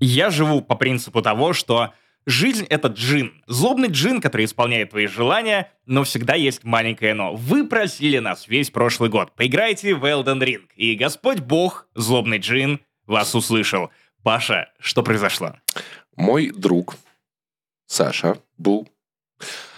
[0.00, 1.92] Я живу по принципу того, что
[2.24, 3.42] жизнь— это джин.
[3.46, 7.34] Злобный джин, который исполняет твои желания, но всегда есть маленькое «но».
[7.34, 9.34] Вы просили нас весь прошлый год.
[9.36, 10.66] Поиграйте в Elden Ring.
[10.74, 13.90] И Господь Бог, злобный джин, вас услышал.
[14.22, 15.56] Паша, что произошло?
[16.16, 16.96] Мой друг
[17.86, 18.88] Саша был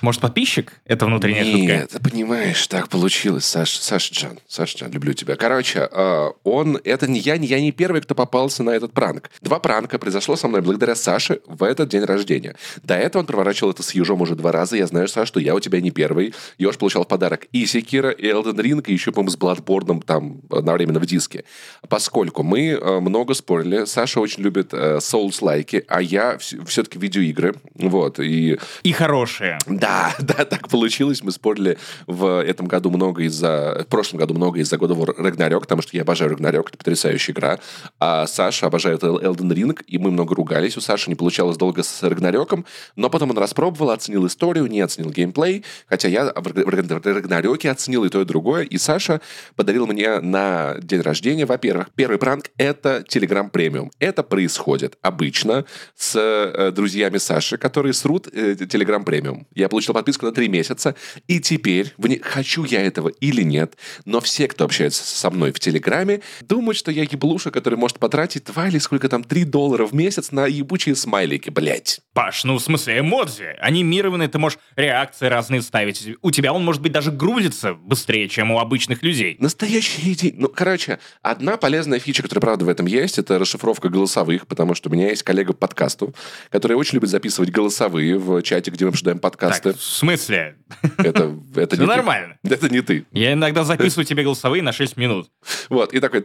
[0.00, 0.72] может, подписчик?
[0.84, 1.72] Это внутренняя Нет, шутка?
[1.72, 4.38] Нет, понимаешь, так получилось, Саша, Саша Джан.
[4.48, 5.36] Саша Джан, люблю тебя.
[5.36, 9.30] Короче, э, он, это не я, не я не первый, кто попался на этот пранк.
[9.40, 12.56] Два пранка произошло со мной благодаря Саше в этот день рождения.
[12.82, 14.76] До этого он проворачивал это с Ежом уже два раза.
[14.76, 16.34] Я знаю, Саша, что я у тебя не первый.
[16.58, 20.40] Еж получал в подарок и Секира, и Элден Ринг, и еще, по-моему, с Бладборном там
[20.50, 21.44] одновременно в диске.
[21.88, 27.54] Поскольку мы э, много спорили, Саша очень любит э, Souls-лайки, а я все-таки видеоигры.
[27.74, 28.58] Вот, и...
[28.82, 29.51] И хорошие.
[29.66, 31.22] Да, да, так получилось.
[31.22, 33.84] Мы спорили в этом году много из-за...
[33.86, 37.34] В прошлом году много из-за года of Ragnarok, потому что я обожаю Ragnarok, это потрясающая
[37.34, 37.58] игра.
[37.98, 40.76] А Саша обожает Elden Ring, и мы много ругались.
[40.76, 42.64] У Саши не получалось долго с Рагнарёком,
[42.96, 48.08] но потом он распробовал, оценил историю, не оценил геймплей, хотя я в Рагнарёке оценил и
[48.08, 48.64] то, и другое.
[48.64, 49.20] И Саша
[49.56, 53.90] подарил мне на день рождения, во-первых, первый пранк— это Telegram премиум.
[53.98, 55.64] Это происходит обычно
[55.96, 59.41] с э, друзьями Саши, которые срут э, Telegram премиум.
[59.54, 60.94] Я получил подписку на три месяца,
[61.26, 66.20] и теперь, хочу я этого или нет, но все, кто общается со мной в Телеграме,
[66.42, 70.30] думают, что я еблуша, который может потратить 2 или сколько там, 3 доллара в месяц
[70.30, 72.00] на ебучие смайлики, блять.
[72.12, 73.56] Паш, ну в смысле эмодзи.
[73.58, 76.08] Анимированные, ты можешь реакции разные ставить.
[76.22, 79.36] У тебя он, может быть, даже грузится быстрее, чем у обычных людей.
[79.38, 80.34] Настоящая идея.
[80.36, 84.88] Ну, короче, одна полезная фича, которая, правда, в этом есть, это расшифровка голосовых, потому что
[84.88, 86.14] у меня есть коллега по подкасту,
[86.50, 89.31] который очень любит записывать голосовые в чате, где мы обсуждаем подкасты.
[89.36, 90.56] Так, в смысле?
[90.98, 92.38] Это, это не нормально.
[92.42, 92.54] Ты.
[92.54, 93.06] Это не ты.
[93.12, 95.30] Я иногда записываю тебе голосовые на 6 минут.
[95.68, 96.24] Вот, и такой...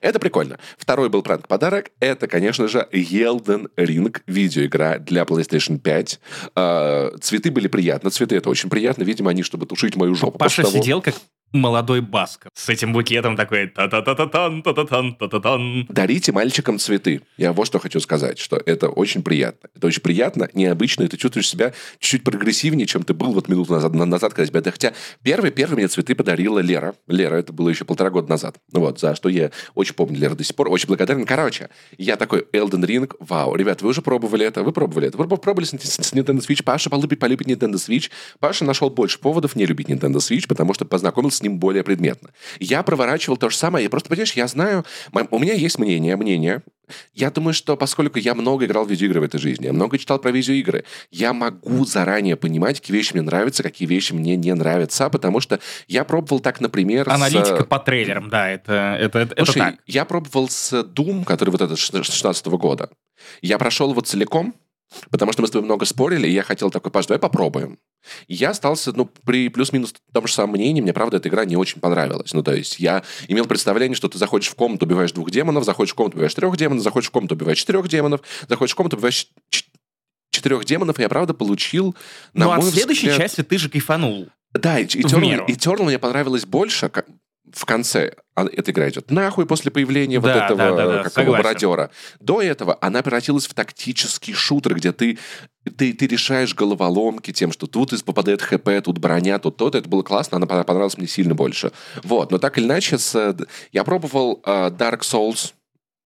[0.00, 0.58] Это прикольно.
[0.78, 1.90] Второй был пранк-подарок.
[2.00, 6.20] Это, конечно же, Elden Ring видеоигра для PlayStation 5.
[6.54, 8.10] А, цветы были приятно.
[8.10, 9.02] Цветы это очень приятно.
[9.02, 10.38] Видимо, они, чтобы тушить мою жопу.
[10.38, 11.14] Паша сидел как
[11.52, 15.28] молодой баск с этим букетом такой та та та та тан та та тан та
[15.28, 17.20] та тан Дарите мальчикам цветы.
[17.36, 19.68] Я вот что хочу сказать, что это очень приятно.
[19.74, 23.72] Это очень приятно, необычно, и ты чувствуешь себя чуть-чуть прогрессивнее, чем ты был вот минуту
[23.72, 24.70] назад, назад когда тебя...
[24.70, 26.94] Хотя первый, первый мне цветы подарила Лера.
[27.06, 28.56] Лера, это было еще полтора года назад.
[28.72, 31.24] Вот, за что я очень помню Лера до сих пор, очень благодарен.
[31.26, 31.68] Короче,
[31.98, 33.54] я такой, Elden Ring, вау.
[33.56, 34.62] Ребят, вы уже пробовали это?
[34.62, 35.18] Вы пробовали это?
[35.18, 36.62] Вы пробовали с, с Nintendo Switch?
[36.62, 38.10] Паша полюбит, полюбит Nintendo Switch.
[38.38, 42.30] Паша нашел больше поводов не любить Nintendo Switch, потому что познакомился с ним более предметно.
[42.58, 43.84] Я проворачивал то же самое.
[43.84, 44.84] Я просто, понимаешь, я знаю...
[45.30, 46.62] У меня есть мнение, мнение.
[47.14, 50.18] Я думаю, что поскольку я много играл в видеоигры в этой жизни, я много читал
[50.18, 55.08] про видеоигры, я могу заранее понимать, какие вещи мне нравятся, какие вещи мне не нравятся,
[55.08, 57.08] потому что я пробовал так, например...
[57.08, 57.66] Аналитика с...
[57.66, 59.80] по трейлерам, да, это, это, это, Слушай, это так.
[59.86, 62.90] я пробовал с Doom, который вот этот 16 -го года.
[63.40, 64.54] Я прошел его целиком,
[65.10, 67.78] Потому что мы с тобой много спорили, и я хотел такой, Паш, давай попробуем.
[68.26, 71.56] И я остался, ну, при плюс-минус том же самом мнении, мне, правда, эта игра не
[71.56, 72.32] очень понравилась.
[72.32, 75.92] Ну, то есть я имел представление, что ты заходишь в комнату, убиваешь двух демонов, заходишь
[75.92, 79.28] в комнату, убиваешь трех демонов, заходишь в комнату, убиваешь четырех демонов, заходишь в комнату, убиваешь
[80.30, 81.94] четырех демонов, и я, правда, получил,
[82.32, 83.28] на ну, а в следующей взгляд...
[83.28, 84.28] части ты же кайфанул.
[84.52, 86.88] Да, и Eternal, Eternal мне понравилось больше,
[87.52, 91.02] в конце а, эта игра идет нахуй после появления да, вот этого да, да, да,
[91.04, 91.44] какого согласен.
[91.44, 91.90] мародера.
[92.20, 95.18] До этого она превратилась в тактический шутер, где ты,
[95.76, 99.78] ты, ты решаешь головоломки тем, что тут попадает ХП, тут броня, тут то-то.
[99.78, 101.72] Это было классно, она понравилась мне сильно больше.
[102.02, 103.36] Вот, но так или иначе, с,
[103.72, 105.52] я пробовал uh, Dark Souls,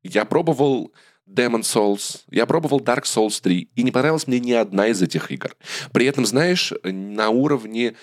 [0.02, 0.92] я пробовал
[1.28, 5.30] Demon Souls, я пробовал Dark Souls 3, и не понравилась мне ни одна из этих
[5.30, 5.56] игр.
[5.92, 7.94] При этом, знаешь, на уровне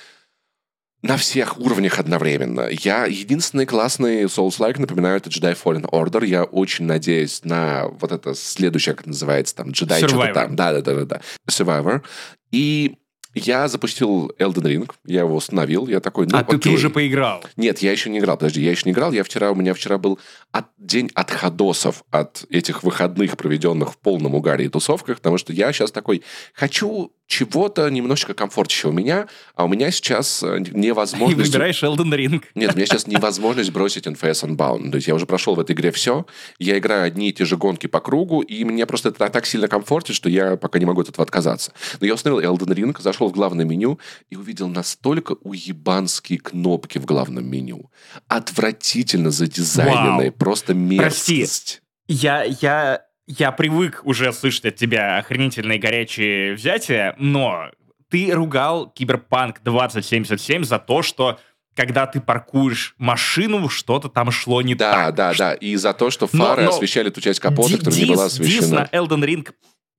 [1.02, 2.68] на всех уровнях одновременно.
[2.70, 6.26] Я единственный классный Souls-like, напоминаю, это Jedi Fallen Order.
[6.26, 10.56] Я очень надеюсь на вот это следующее, как называется, там, Jedi что-то там.
[10.56, 11.22] Да-да-да-да.
[11.50, 12.02] Survivor.
[12.52, 12.98] И
[13.34, 16.58] я запустил Elden Ring, я его установил, я такой, ну, А окей.
[16.58, 17.44] ты, ты уже поиграл?
[17.56, 19.98] Нет, я еще не играл, подожди, я еще не играл, я вчера, у меня вчера
[19.98, 20.20] был
[20.52, 25.72] от, день отходосов от этих выходных, проведенных в полном угаре и тусовках, потому что я
[25.72, 26.24] сейчас такой,
[26.54, 31.48] хочу чего-то немножечко комфортища у меня, а у меня сейчас э, невозможность...
[31.48, 32.44] И выбираешь Elden Ring.
[32.56, 34.92] Нет, у меня сейчас невозможность бросить NFS Unbound.
[34.92, 36.26] То есть я уже прошел в этой игре все,
[36.60, 39.70] я играю одни и те же гонки по кругу, и мне просто это так сильно
[39.70, 41.72] комфортит, что я пока не могу от этого отказаться.
[42.02, 43.98] Но я установил Elden Ring, зашел в главное меню
[44.30, 47.90] и увидел настолько уебанские кнопки в главном меню.
[48.28, 50.38] Отвратительно задизайненные, Вау.
[50.38, 51.28] просто мерзость.
[51.28, 51.80] Прости.
[52.10, 57.70] Я, я я привык уже слышать от тебя охренительные горячие взятия, но
[58.10, 61.40] ты ругал Киберпанк 2077 за то, что
[61.76, 65.16] когда ты паркуешь машину, что-то там шло не Да, так.
[65.16, 65.54] да, да.
[65.54, 68.26] И за то, что фары Но- но освещали ту часть капота, Ди- которая не была
[68.28, 68.90] дис- дис освещена.
[68.92, 69.50] на Elden Ring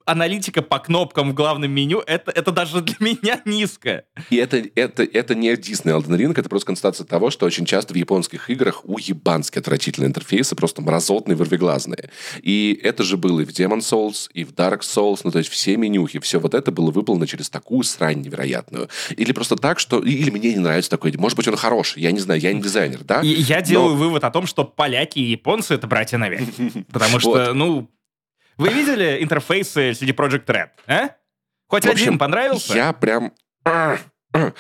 [0.05, 4.05] аналитика по кнопкам в главном меню, это, это даже для меня низко.
[4.31, 7.95] И это, это, это не Disney Elden Ring, это просто констатация того, что очень часто
[7.95, 12.11] в японских играх уебански отвратительные интерфейсы, просто мразотные, вырвиглазные.
[12.43, 15.51] И это же было и в Demon Souls, и в Dark Souls, ну то есть
[15.51, 18.89] все менюхи, все вот это было выполнено через такую срань невероятную.
[19.17, 20.01] Или просто так, что...
[20.01, 21.13] Или мне не нравится такой...
[21.17, 23.21] Может быть, он хороший, я не знаю, я не дизайнер, да?
[23.21, 26.43] И я Но- делаю вывод о том, что поляки и японцы— это братья навек.
[26.93, 27.91] Потому что, ну...
[28.57, 31.11] Вы видели интерфейсы CD Projekt Red, а?
[31.69, 32.75] Хоть общем, один понравился?
[32.75, 33.33] Я прям...
[34.35, 34.53] Э,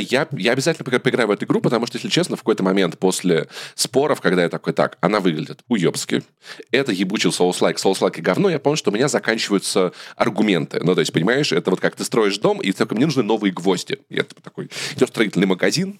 [0.00, 2.98] Я, я обязательно пока- поиграю в эту игру, потому что, если честно, в какой-то момент
[2.98, 6.22] после споров, когда я такой, так, она выглядит уебски,
[6.70, 10.80] это ебучий соус-лайк, соус-лайк и говно, я понял, что у меня заканчиваются аргументы.
[10.82, 13.52] Ну, то есть, понимаешь, это вот как ты строишь дом, и только мне нужны новые
[13.52, 13.98] гвозди.
[14.08, 15.98] Я типа такой, идет строительный магазин,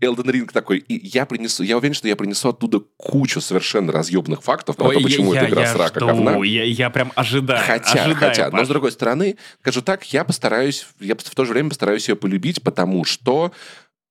[0.00, 4.42] Elden Ring такой, и я принесу, я уверен, что я принесу оттуда кучу совершенно разъебных
[4.42, 6.44] фактов про Ой, то, почему я, эта игра я срака жду, говна.
[6.44, 10.86] Я, я прям ожидаю, Хотя, ожидаю, хотя, но с другой стороны, скажу так, я постараюсь,
[11.00, 13.52] я в то же время постараюсь ее полюбить, потому что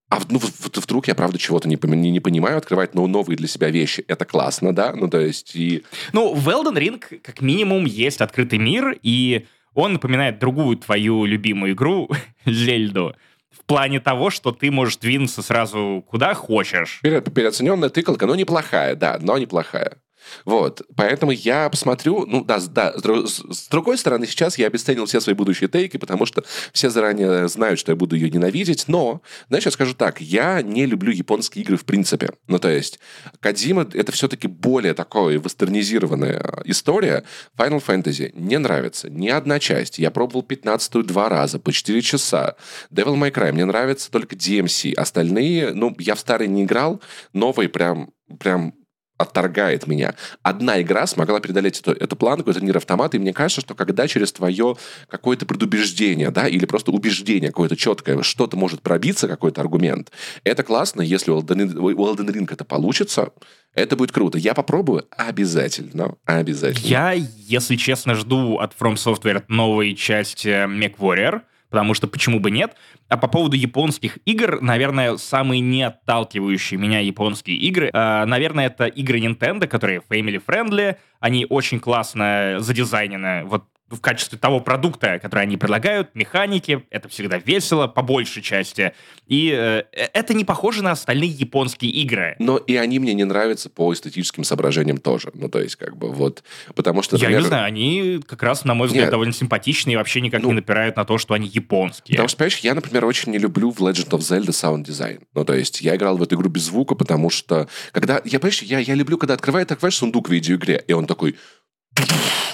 [0.10, 3.70] а ну, вдруг я, правда, чего-то не, пони- не понимаю, открывать ну, новые для себя
[3.72, 4.06] вещи.
[4.08, 4.94] Это классно, да?
[4.96, 5.84] Ну, то есть, и...
[6.14, 11.74] Ну, в Elden Ring как минимум есть открытый мир, и он напоминает другую твою любимую
[11.74, 12.10] игру,
[12.46, 13.16] Зельду,
[13.50, 17.00] в плане того, что ты можешь двинуться сразу куда хочешь.
[17.02, 19.98] Пере- Переоцененная тыкалка, но неплохая, да, но неплохая.
[20.46, 24.68] Вот, поэтому я посмотрю, ну да, да, с, дру- с- с другой стороны, сейчас я
[24.68, 26.44] обесценил все свои будущие тейки, потому что
[26.74, 30.86] все заранее знают, что я буду ее ненавидеть, но, знаешь, я скажу так, я не
[30.86, 32.32] люблю японские игры в принципе.
[32.48, 33.00] Ну, то есть,
[33.40, 37.24] Кадима— это все-таки более такая вестернизированная э, история.
[37.58, 40.00] Final Fantasy не нравится ни одна часть.
[40.00, 42.56] Я пробовал 15-ю два раза по 4 часа.
[42.92, 44.94] Devil May Cry мне нравится только DMC.
[44.94, 47.02] Остальные, ну, я в старые не играл,
[47.34, 48.74] новые прям, прям
[49.18, 50.16] отторгает меня.
[50.44, 54.08] Одна игра смогла преодолеть эту, эту планку, это Нир Автомат, и мне кажется, что когда
[54.08, 54.76] через твое
[55.08, 60.12] какое-то предубеждение, да, или просто убеждение какое-то четкое, что-то может пробиться, какой-то аргумент,
[60.44, 63.32] это классно, если у Elden, у Elden Ring это получится,
[63.74, 64.38] это будет круто.
[64.38, 66.88] Я попробую обязательно, обязательно.
[66.88, 71.42] Я, если честно, жду от From Software новой части MechWarrior,
[71.76, 72.78] потому что почему бы нет.
[73.10, 78.86] А по поводу японских игр, наверное, самые не отталкивающие меня японские игры, э, наверное, это
[78.86, 85.58] игры Nintendo, которые family-friendly, они очень классно задизайнены, вот в качестве того продукта, который они
[85.58, 88.94] предлагают, механики, это всегда весело, по большей части.
[89.28, 92.36] И э, это не похоже на остальные японские игры.
[92.40, 95.32] Но и они мне не нравятся по эстетическим соображениям тоже.
[95.34, 96.44] Ну, то есть, как бы, вот...
[96.76, 99.12] Потому что, Я например, не знаю, они как раз, на мой взгляд, Нет.
[99.12, 102.16] довольно симпатичные и вообще никак Ну, не напирают на то, что они японские.
[102.16, 105.22] Потому что, понимаешь, я, например, очень не люблю в Legend of Zelda sound design.
[105.34, 108.62] Ну, то есть, я играл в эту игру без звука, потому что, когда, я, понимаешь,
[108.62, 111.36] я, я люблю, когда открывает, открываешь сундук в видеоигре, и он такой,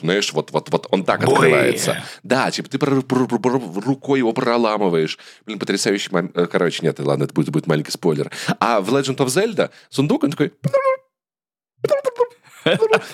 [0.02, 1.34] знаешь, вот, вот, вот он так Бой.
[1.34, 2.04] открывается.
[2.24, 5.18] Да, типа ты рукой его проламываешь.
[5.46, 6.38] Блин, потрясающий момент.
[6.38, 8.32] Э, Короче, нет, ладно, это будет, будет маленький спойлер.
[8.60, 10.54] А в Legend of Zelda сундук, он такой...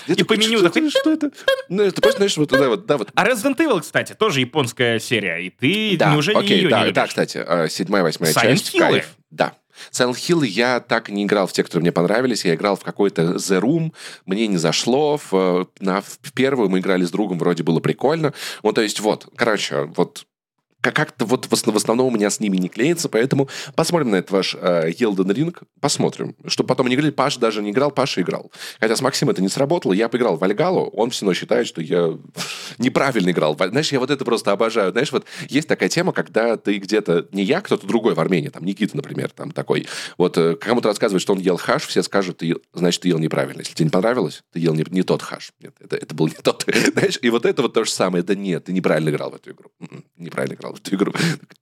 [0.07, 1.31] И по меню такой, что это?
[1.69, 4.99] Ну, это просто, знаешь, вот, да, вот, да, вот А Resident Evil, кстати, тоже японская
[4.99, 9.15] серия, и ты неужели окей, ее не да, кстати, э, седьмая, восьмая часть, кайф.
[9.29, 9.53] Да.
[9.91, 12.45] Silent Hill я так и не играл в те, которые мне понравились.
[12.45, 13.93] Я играл в какой-то The Room,
[14.25, 15.17] мне не зашло.
[15.17, 18.33] В, э, на, в первую мы играли с другом, вроде было прикольно.
[18.63, 20.25] Вот, то есть, вот, короче, вот
[20.81, 24.17] как-то вот в основ- в основном у меня с ними не клеится, поэтому посмотрим на
[24.17, 26.35] этот ваш э, Elden Ring, посмотрим.
[26.45, 28.51] Чтобы потом не говорили, Паша даже не играл, Паша играл.
[28.79, 31.81] Хотя с Максимом это не сработало, я поиграл в Альгалу, он все равно считает, что
[31.81, 32.17] я
[32.77, 33.55] неправильно играл.
[33.57, 34.91] Знаешь, я вот это просто обожаю.
[34.91, 38.63] Знаешь, вот есть такая тема, когда ты где-то, не я, кто-то другой в Армении, там
[38.63, 42.55] Никита, например, там такой, вот э, кому-то рассказывает, что он ел хаш, все скажут, ты,
[42.73, 43.59] значит, ты ел неправильно.
[43.61, 45.51] Если тебе не понравилось, ты ел не, не тот хаш.
[45.61, 46.65] Нет, это, это был не тот.
[46.93, 48.23] Знаешь, и вот это вот то же самое.
[48.23, 49.71] Да нет, ты неправильно играл в эту игру.
[49.79, 51.13] М-м, Неправильно играл в эту игру.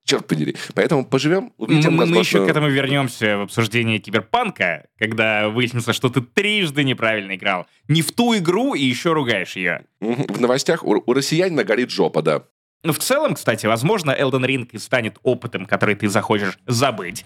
[0.03, 0.55] Черт подери.
[0.74, 2.19] Поэтому поживем, Мы, увидим, мы возможно...
[2.19, 7.67] еще к этому вернемся в обсуждении киберпанка, когда выяснится, что ты трижды неправильно играл.
[7.88, 9.85] Не в ту игру и еще ругаешь ее.
[10.00, 12.43] В новостях у, у россиянина горит жопа, да.
[12.83, 17.25] Ну, в целом, кстати, возможно, Elden Ring и станет опытом, который ты захочешь забыть.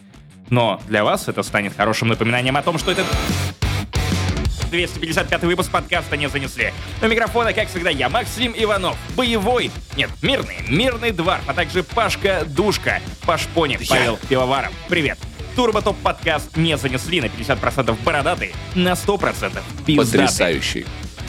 [0.49, 3.03] Но для вас это станет хорошим напоминанием о том, что это
[4.69, 6.73] 255 выпуск подкаста не занесли.
[7.01, 12.43] У микрофона, как всегда, я, Максим Иванов, боевой, нет, мирный, мирный двор, а также Пашка
[12.45, 14.71] Душка, Паш Пони, Павел Пивоваров.
[14.87, 15.17] Привет.
[15.55, 19.95] Турбо Топ подкаст не занесли на 50% бородатый, на 100% пиздатый.
[19.97, 20.85] Потрясающий.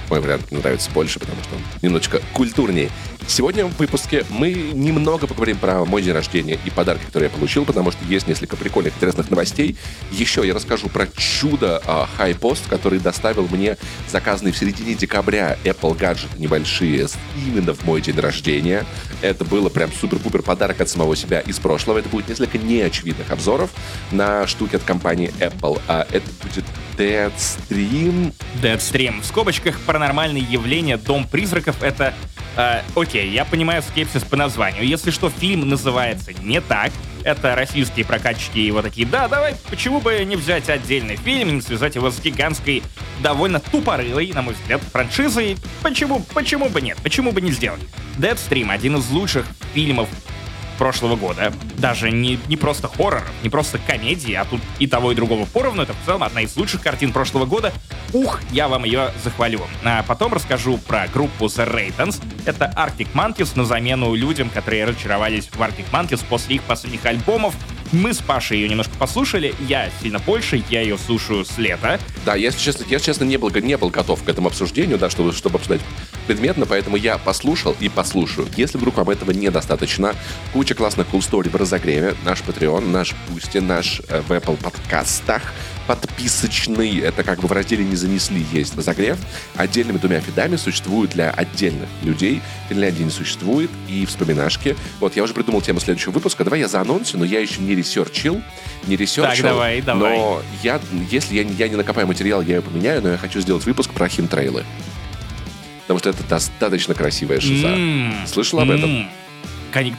[0.08, 2.90] мой вариант нравится больше, потому что он немножечко культурнее.
[3.26, 7.64] Сегодня в выпуске мы немного поговорим про мой день рождения и подарки, которые я получил,
[7.64, 9.76] потому что есть несколько прикольных, интересных новостей.
[10.10, 11.80] Еще я расскажу про чудо
[12.18, 13.76] HiPost, который доставил мне
[14.08, 17.06] заказанный в середине декабря Apple гаджеты небольшие
[17.46, 18.84] именно в мой день рождения.
[19.22, 21.98] Это было прям супер-пупер подарок от самого себя из прошлого.
[21.98, 23.70] Это будет несколько неочевидных обзоров
[24.10, 25.80] на штуки от компании Apple.
[25.86, 26.64] А это будет
[26.96, 28.34] Deadstream.
[28.60, 29.22] Deadstream.
[29.22, 32.14] В скобочках паранормальные явления Дом призраков— это
[32.56, 34.86] Э, окей, я понимаю скепсис по названию.
[34.86, 36.92] Если что, фильм называется не так.
[37.22, 41.60] Это российские прокатчики его такие, да, давай, почему бы не взять отдельный фильм и не
[41.60, 42.82] связать его с гигантской,
[43.22, 45.58] довольно тупорылой, на мой взгляд, франшизой.
[45.82, 46.96] Почему, почему бы нет?
[47.02, 47.82] Почему бы не сделать?
[48.16, 50.08] Deadstream— один из лучших фильмов
[50.80, 51.52] прошлого года.
[51.76, 55.82] Даже не, не просто хоррор, не просто комедии, а тут и того, и другого поровну.
[55.82, 57.70] Это в целом одна из лучших картин прошлого года.
[58.14, 59.60] Ух, я вам ее захвалю.
[59.84, 62.22] А потом расскажу про группу The Raitons.
[62.46, 67.54] Это Arctic Monkeys на замену людям, которые разочаровались в Arctic Monkeys после их последних альбомов.
[67.92, 69.52] Мы с Пашей ее немножко послушали.
[69.66, 71.98] Я сильно больше, я ее слушаю с лета.
[72.24, 75.32] Да, я, честно, я, честно, не был, не был готов к этому обсуждению, да, чтобы,
[75.32, 75.80] чтобы обсуждать
[76.28, 78.46] предметно, поэтому я послушал и послушаю.
[78.56, 80.14] Если вдруг вам этого недостаточно,
[80.52, 85.52] куча классных cool story в разогреве, наш Patreon, наш Boosty, наш э, в Apple подкастах,
[85.90, 89.18] подписочный, это как бы в разделе «Не занесли» есть разогрев.
[89.56, 92.42] Отдельными двумя фидами существуют для отдельных людей.
[92.68, 93.70] Финляндии не существует.
[93.88, 94.76] И вспоминашки.
[95.00, 96.44] Вот, я уже придумал тему следующего выпуска.
[96.44, 98.40] Давай я за анонсе, но я еще не ресерчил.
[98.86, 99.42] Не ресерчил.
[99.42, 100.16] Так, давай, давай.
[100.16, 100.80] Но я,
[101.10, 104.08] если я, я не накопаю материал, я ее поменяю, но я хочу сделать выпуск про
[104.08, 104.64] химтрейлы.
[105.82, 107.66] Потому что это достаточно красивая шиза.
[107.66, 108.26] Mm-hmm.
[108.28, 109.08] Слышал об этом?
[109.74, 109.94] Mm-hmm.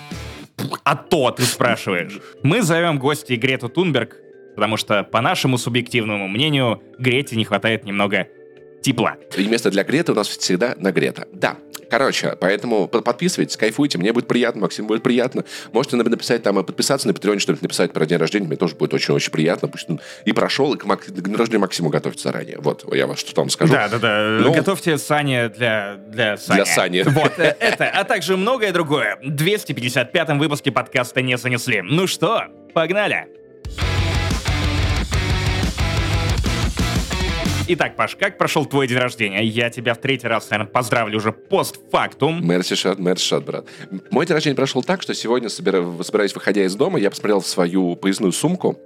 [0.85, 2.21] А то ты спрашиваешь.
[2.43, 4.15] Мы зовем гостей Грету Тунберг,
[4.55, 8.27] потому что, по нашему субъективному мнению, Грете не хватает немного
[8.81, 9.17] тепла.
[9.37, 11.27] И место для Греты у нас всегда на Грета.
[11.31, 11.57] Да,
[11.91, 15.43] Короче, поэтому подписывайтесь, кайфуйте, мне будет приятно, Максим будет приятно.
[15.73, 19.29] Можете написать там, подписаться на Патреоне, что-нибудь написать про день рождения, мне тоже будет очень-очень
[19.29, 19.67] приятно.
[19.67, 21.01] Пусть он и прошел, и к, Мак...
[21.01, 22.59] к дню рождения Максиму готовьте заранее.
[22.59, 23.73] Вот, я вас что там скажу.
[23.73, 26.55] Да-да-да, ну, готовьте Сани для, для Сани.
[26.55, 27.03] Для Сани.
[27.05, 29.17] Вот, э, это, а также многое другое.
[29.21, 31.81] В 255-м выпуске подкаста не занесли.
[31.81, 33.40] Ну что, погнали!
[37.73, 39.41] Итак, Паш, как прошел твой день рождения?
[39.45, 42.45] Я тебя в третий раз, наверное, поздравлю уже постфактум.
[42.45, 43.65] Мерси шат, мерси шат, брат.
[44.09, 47.95] Мой день рождения прошел так, что сегодня, собираясь, выходя из дома, я посмотрел в свою
[47.95, 48.77] поясную сумку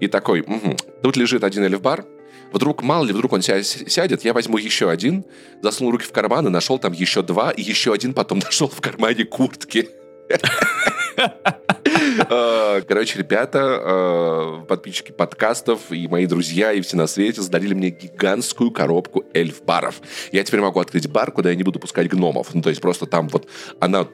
[0.00, 2.04] и такой, угу, тут лежит один эльфбар,
[2.52, 5.24] Вдруг, мало ли, вдруг он сядет, я возьму еще один,
[5.62, 8.80] засунул руки в карман и нашел там еще два, и еще один потом нашел в
[8.80, 9.88] кармане куртки.
[12.16, 17.90] Э, короче, ребята, э, подписчики подкастов и мои друзья, и все на свете задарили мне
[17.90, 19.96] гигантскую коробку эльф-баров.
[20.32, 22.54] Я теперь могу открыть бар, куда я не буду пускать гномов.
[22.54, 23.48] Ну, то есть просто там вот
[23.80, 24.06] она...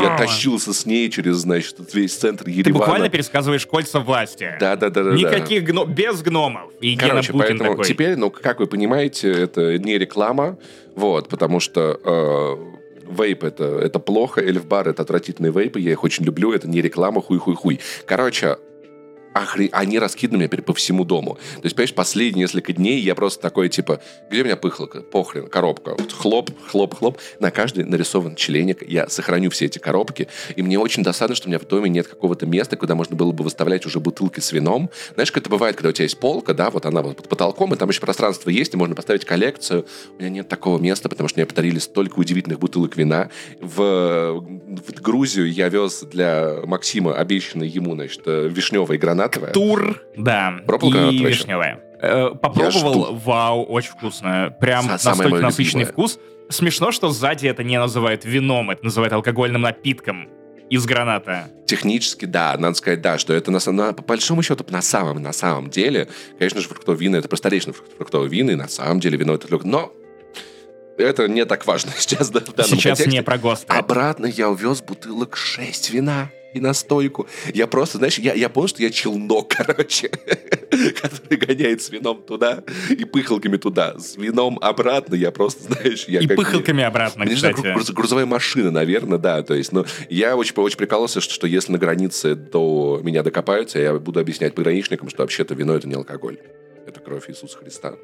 [0.00, 2.64] Я тащился с ней через, значит, весь центр Еревана.
[2.64, 4.56] Ты буквально пересказываешь кольца власти.
[4.60, 5.02] Да-да-да.
[5.14, 6.70] Никаких гномов, без гномов.
[6.80, 10.58] И Короче, поэтому теперь, ну, как вы понимаете, это не реклама,
[10.94, 12.77] вот, потому что э,
[13.08, 17.20] Вейп это, это плохо, Эльфбар это отвратительные вейпы, я их очень люблю, это не реклама,
[17.20, 17.80] хуй-хуй-хуй.
[18.06, 18.58] Короче,
[19.34, 19.68] охре...
[19.72, 21.38] они раскиданы меня по всему дому.
[21.56, 25.02] То есть, понимаешь, последние несколько дней я просто такой, типа, где у меня пыхалка?
[25.02, 25.94] Похрен, коробка.
[25.98, 27.18] Вот хлоп, хлоп, хлоп.
[27.40, 28.82] На каждый нарисован членик.
[28.88, 30.28] Я сохраню все эти коробки.
[30.56, 33.32] И мне очень досадно, что у меня в доме нет какого-то места, куда можно было
[33.32, 34.90] бы выставлять уже бутылки с вином.
[35.14, 37.74] Знаешь, как это бывает, когда у тебя есть полка, да, вот она вот под потолком,
[37.74, 39.86] и там еще пространство есть, и можно поставить коллекцию.
[40.16, 43.30] У меня нет такого места, потому что мне подарили столько удивительных бутылок вина.
[43.60, 49.52] В, в Грузию я вез для Максима обещанный ему, значит, вишневый гранат гранатовая.
[49.52, 50.60] Тур, да.
[50.66, 51.80] Пробовал и вишневая.
[52.00, 54.54] Э, попробовал, вау, очень вкусно.
[54.60, 55.92] Прям С- настолько насыщенный любимое.
[55.92, 56.18] вкус.
[56.48, 60.28] Смешно, что сзади это не называют вином, это называют алкогольным напитком
[60.70, 61.48] из граната.
[61.66, 65.32] Технически, да, надо сказать, да, что это на, на, по большому счету, на самом, на
[65.32, 66.08] самом деле,
[66.38, 69.92] конечно же, фруктовые вина, это просторечные фруктовые вины, на самом деле вино это лег, но
[70.96, 73.10] это не так важно сейчас да, в данном Сейчас контексте.
[73.10, 73.64] не про ГОСТ.
[73.68, 77.26] Обратно я увез бутылок 6 вина и настойку.
[77.52, 82.62] Я просто, знаешь, я, я понял, что я челнок, короче, который гоняет с вином туда
[82.90, 83.98] и пыхалками туда.
[83.98, 86.06] С вином обратно я просто, знаешь...
[86.08, 87.60] Я и как, пыхалками обратно, мне кстати.
[87.60, 89.42] Груз, грузовая машина, наверное, да.
[89.42, 93.78] То есть, ну, я очень, очень прикалывался, что, что если на границе до меня докопаются,
[93.78, 96.38] я буду объяснять пограничникам, что вообще-то вино— это не алкоголь.
[96.86, 97.96] Это кровь Иисуса Христа.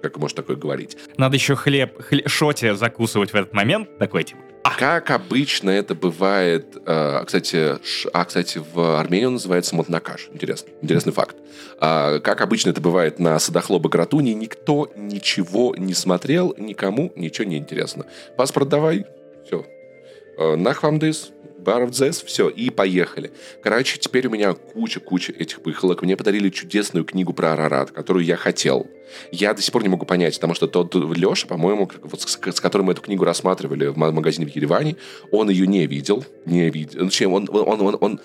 [0.00, 0.96] Как можно такое говорить?
[1.18, 3.98] Надо еще хлеб, хлеб шоте закусывать в этот момент.
[3.98, 4.40] Такой, типа.
[4.78, 10.28] Как обычно это бывает, э, кстати, ш- а, кстати, в Армении он называется мотнакаш.
[10.32, 11.36] Интересно, интересный факт.
[11.78, 17.56] А, как обычно это бывает на Садохлоба Гратуни, никто ничего не смотрел, никому ничего не
[17.58, 18.06] интересно.
[18.36, 19.06] Паспорт давай,
[19.46, 19.66] все.
[20.56, 23.30] Нахвамдыс, Баровдзес, все, и поехали.
[23.62, 26.02] Короче, теперь у меня куча-куча этих пыхалок.
[26.02, 28.86] Мне подарили чудесную книгу про Арарат, которую я хотел.
[29.32, 32.60] Я до сих пор не могу понять, потому что тот Леша, по-моему, вот с, с
[32.60, 34.96] которым мы эту книгу рассматривали в ма- магазине в Ереване,
[35.32, 36.24] он ее не видел.
[36.46, 37.08] Не видел.
[37.10, 38.20] Чем, он, он, он, он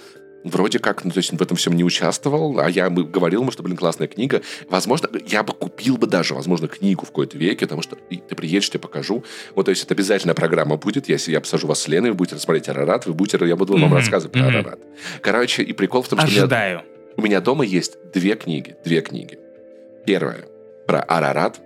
[0.45, 3.63] вроде как, ну, то есть в этом всем не участвовал, а я говорил ему, что,
[3.63, 4.41] блин, классная книга.
[4.69, 8.69] Возможно, я бы купил бы даже, возможно, книгу в какой-то веке, потому что ты приедешь,
[8.69, 9.23] тебе покажу.
[9.55, 12.37] Вот, то есть это обязательная программа будет, если я посажу вас с Леной, вы будете
[12.37, 14.47] смотреть Арарат, вы будете, я буду вам Мгм, рассказывать про.
[14.47, 14.79] Арарат.
[15.21, 16.81] Короче, и прикол в том, что у меня, Ожидаю.
[17.17, 19.39] у меня дома есть две книги, две книги.
[20.05, 20.45] Первая
[20.85, 21.59] про Арарат,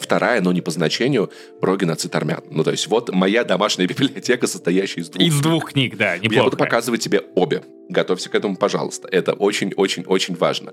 [0.00, 2.42] Вторая, но не по значению, про геноцид армян.
[2.50, 6.20] Ну, то есть вот моя домашняя библиотека, состоящая из двух Из двух книг, да, я
[6.22, 6.56] буду неплохо.
[6.56, 7.62] показывать тебе обе.
[7.88, 9.08] Готовься к этому, пожалуйста.
[9.10, 10.72] Это очень-очень-очень важно.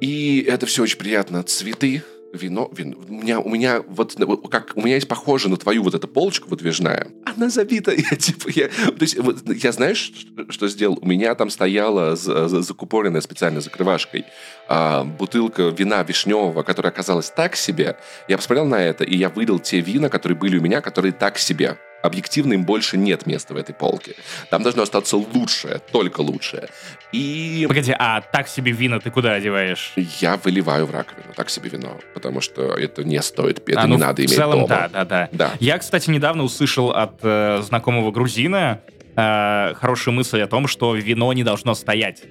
[0.00, 1.42] И это все очень приятно.
[1.42, 2.96] Цветы, вино, вино.
[3.08, 4.16] У меня, у меня вот
[4.50, 7.08] как у меня есть похоже на твою вот эта полочка выдвижная.
[7.24, 7.92] Она забита.
[7.96, 10.98] Я типа я, то есть вот, я знаешь, что, что сделал?
[11.00, 14.24] У меня там стояла за- за- закупоренная специальной закрывашкой
[14.68, 17.96] а, бутылка вина вишневого, которая оказалась так себе.
[18.28, 21.38] Я посмотрел на это и я вылил те вина, которые были у меня, которые так
[21.38, 21.78] себе.
[22.02, 24.14] Объективно им больше нет места в этой полке.
[24.50, 26.68] Там должно остаться лучшее, только лучшее.
[27.12, 29.92] И Погоди, а так себе вина ты куда одеваешь?
[30.20, 33.90] я выливаю в раковину так себе вино, потому что это не стоит, это А, не
[33.94, 34.68] ну, надо в иметь целом, дома.
[34.68, 35.28] да, да, да.
[35.32, 35.50] Да.
[35.60, 38.80] Я, кстати, недавно услышал от э, знакомого грузина
[39.16, 42.22] э, хорошую мысль о том, что вино не должно стоять.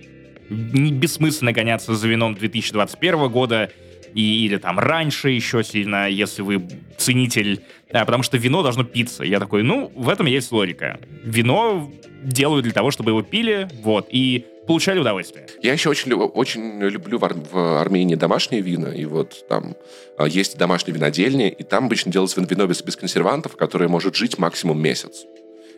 [0.50, 3.70] Не бессмысленно гоняться за вином 2021 года
[4.14, 6.62] и, или там раньше еще сильно, если вы
[6.98, 7.62] ценитель,
[7.92, 9.24] Да, потому что вино должно питься.
[9.24, 11.00] Я такой, ну, в этом есть логика.
[11.24, 11.90] Вино
[12.24, 15.48] делают для того, чтобы его пили, вот, и получали удовольствие.
[15.64, 19.76] Я еще очень, очень люблю в, Ар- в Армении домашние вина, и вот там
[20.18, 24.38] а, есть домашние винодельни, и там обычно делается вино без, без консервантов, которое может жить
[24.38, 25.24] максимум месяц.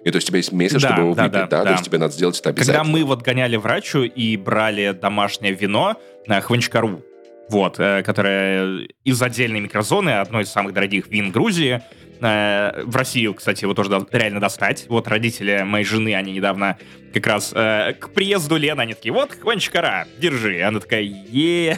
[0.04, 1.64] И то есть у тебя есть месяц, Да, чтобы его да, выпить, да, да, то
[1.66, 1.72] да.
[1.74, 2.92] есть тебе надо сделать это Когда обязательно.
[2.92, 5.96] мы вот гоняли врачу и брали домашнее вино
[6.26, 7.04] на Хванчкару,
[7.52, 11.82] вот, э, которое из отдельной микрозоны, одной из самых дорогих вин Грузии,
[12.22, 14.86] э, в Россию, кстати, его тоже реально достать.
[14.88, 16.78] Вот родители моей жены, они недавно
[17.14, 20.62] как раз э, к приезду Лены, они такие, вот, Хванчкара, держи.
[20.62, 21.78] Она такая, е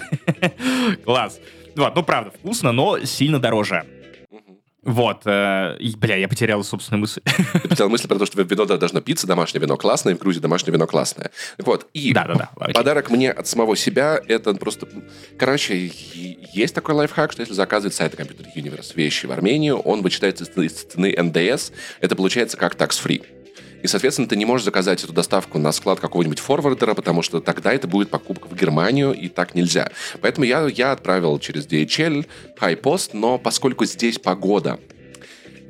[1.06, 1.40] класс.
[1.76, 3.84] Вот, ну, правда, вкусно, но сильно дороже.
[4.84, 7.22] Вот, э, и, бля, я потерял собственную мысль.
[7.54, 10.40] Ты потерял мысль про то, что вино да, должно питься, домашнее вино классное, в Грузии
[10.40, 11.32] домашнее вино классное.
[11.58, 12.74] Так вот, и Да-да-да, окей.
[12.74, 14.88] подарок мне от самого себя, это просто...
[15.38, 15.92] Короче,
[16.54, 20.74] есть такой лайфхак, что если заказывать сайт Computer Universe вещи в Армению, он вычитается из
[20.74, 23.43] цены НДС, это получается как tax-free.
[23.84, 27.74] И, соответственно, ты не можешь заказать эту доставку на склад какого-нибудь форвардера, потому что тогда
[27.74, 29.92] это будет покупка в Германию, и так нельзя.
[30.22, 32.26] Поэтому я, я отправил через DHL
[32.60, 34.80] Post, но поскольку здесь погода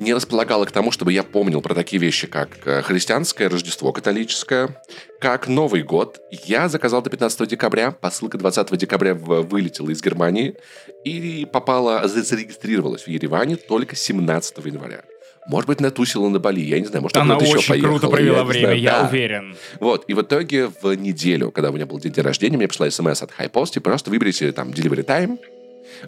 [0.00, 4.80] не располагала к тому, чтобы я помнил про такие вещи, как э, христианское Рождество католическое,
[5.20, 6.20] как Новый год.
[6.44, 10.56] Я заказал до 15 декабря, посылка 20 декабря вылетела из Германии
[11.04, 15.02] и попала, за- зарегистрировалась в Ереване только 17 января.
[15.46, 18.08] Может быть, натусила на Бали, я не знаю, может, Она куда-то еще очень поехала, круто
[18.08, 18.80] провела я время, знаю.
[18.80, 19.08] я Да.
[19.08, 19.56] уверен.
[19.78, 23.22] Вот, и в итоге в неделю, когда у меня был день, рождения, мне пришла смс
[23.22, 25.38] от и просто выберите там delivery time,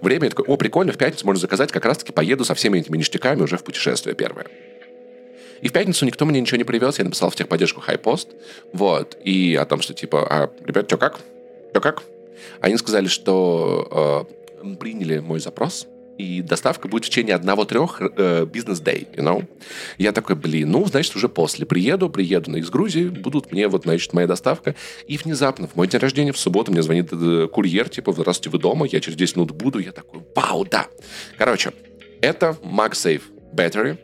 [0.01, 2.97] время, я такой, о, прикольно, в пятницу можно заказать, как раз-таки поеду со всеми этими
[2.97, 4.47] ништяками уже в путешествие первое.
[5.61, 8.29] И в пятницу никто мне ничего не привез, я написал в техподдержку HighPost,
[8.73, 11.21] вот, и о том, что типа, а, ребят, что как?
[11.71, 12.03] Что как?
[12.61, 14.27] Они сказали, что
[14.63, 15.87] э, приняли мой запрос,
[16.19, 19.47] и доставка будет в течение одного-трех э, бизнес-дей, you know?
[19.99, 21.67] Я такой, блин, ну, значит, уже после.
[21.67, 24.75] Приеду, приеду на Грузии, будут мне вот, значит, моя доставка.
[25.07, 28.59] И внезапно, в мой день рождения, в субботу, мне звонит э, курьер, типа, здравствуйте, вы
[28.59, 28.87] дома?
[28.87, 29.79] Я через 10 минут буду.
[29.79, 30.87] Я такой, вау, да.
[31.39, 31.73] Короче,
[32.21, 33.23] это MagSafe
[33.55, 33.99] Battery,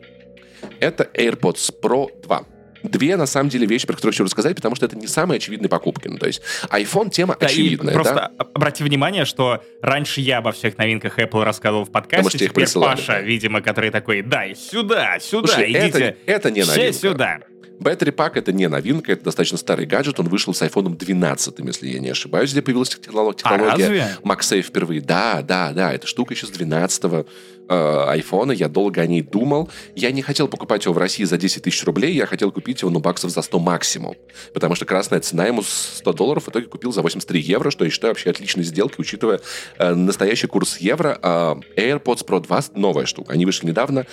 [0.79, 2.45] это AirPods Pro 2.
[2.83, 5.69] Две, на самом деле, вещи, про которые хочу рассказать, потому что это не самые очевидные
[5.69, 6.07] покупки.
[6.09, 8.31] Ну, то есть, iPhone тема Да, очевидная, просто да?
[8.37, 12.37] об- обрати внимание, что раньше я обо всех новинках Apple рассказывал в Потому подкасте, что
[12.39, 13.21] теперь присылали, Паша, да.
[13.21, 16.99] видимо, который такой, дай сюда, сюда, Слушай, идите, это, это не все новинка.
[16.99, 17.39] сюда.
[17.79, 20.19] Battery Pack это не новинка, это достаточно старый гаджет.
[20.19, 23.71] Он вышел с iPhone 12, если я не ошибаюсь, где появилась технолог- технология.
[23.71, 24.07] разве?
[24.23, 25.01] MagSafe впервые.
[25.01, 25.91] Да, да, да.
[25.91, 27.25] Эта штука еще с 12
[27.69, 28.51] айфона.
[28.51, 29.69] Я долго о ней думал.
[29.95, 32.13] Я не хотел покупать его в России за 10 тысяч рублей.
[32.13, 34.15] Я хотел купить его, ну, баксов за 100 максимум.
[34.53, 36.45] Потому что красная цена ему 100 долларов.
[36.45, 39.39] В итоге купил за 83 евро, что я считаю вообще отличной сделкой, учитывая
[39.77, 41.17] э, настоящий курс евро.
[41.21, 43.33] А AirPods Pro 2 новая штука.
[43.33, 44.05] Они вышли недавно.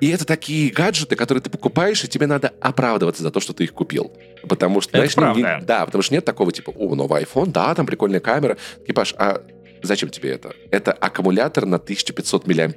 [0.00, 3.64] И это такие гаджеты, которые ты покупаешь, и тебе надо оправдываться за то, что ты
[3.64, 4.12] их купил.
[4.48, 5.58] Потому что, это знаешь, не- правда.
[5.60, 8.56] не- да, потому что нет такого типа, о, новый iPhone, да, там прикольная камера.
[8.86, 9.42] Типаж, а
[9.82, 10.54] зачем тебе это?
[10.70, 12.72] Это аккумулятор на 1500 мАч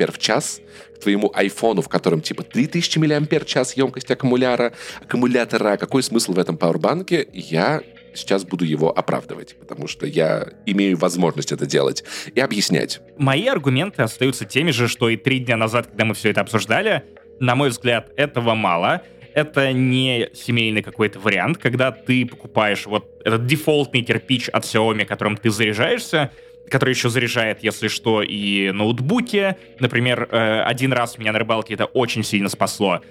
[0.96, 4.74] к твоему айфону, в котором типа 3000 мАч емкость аккумулятора.
[5.02, 5.78] Аккумулятора.
[5.78, 7.28] Какой смысл в этом пауэрбанке?
[7.34, 7.82] Я
[8.14, 13.02] сейчас буду его оправдывать, потому что я имею возможность это делать и объяснять.
[13.18, 17.04] Мои аргументы остаются теми же, что и три дня назад, когда мы все это обсуждали.
[17.40, 19.02] На мой взгляд, этого мало.
[19.34, 25.38] Это не семейный какой-то вариант, когда ты покупаешь вот этот дефолтный кирпич от Xiaomi, которым
[25.38, 26.32] ты заряжаешься,
[26.70, 29.56] который еще заряжает, если что, и ноутбуки.
[29.80, 33.02] Например, э, один раз меня на рыбалке это очень сильно спасло.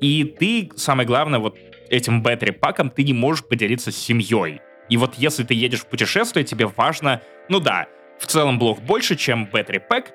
[0.00, 1.58] И ты, самое главное, вот
[1.90, 4.60] этим бэттери-паком ты не можешь поделиться с семьей.
[4.88, 7.86] И вот если ты едешь в путешествие, тебе важно, ну да,
[8.18, 10.06] в целом блок больше, чем бэттери-пэк,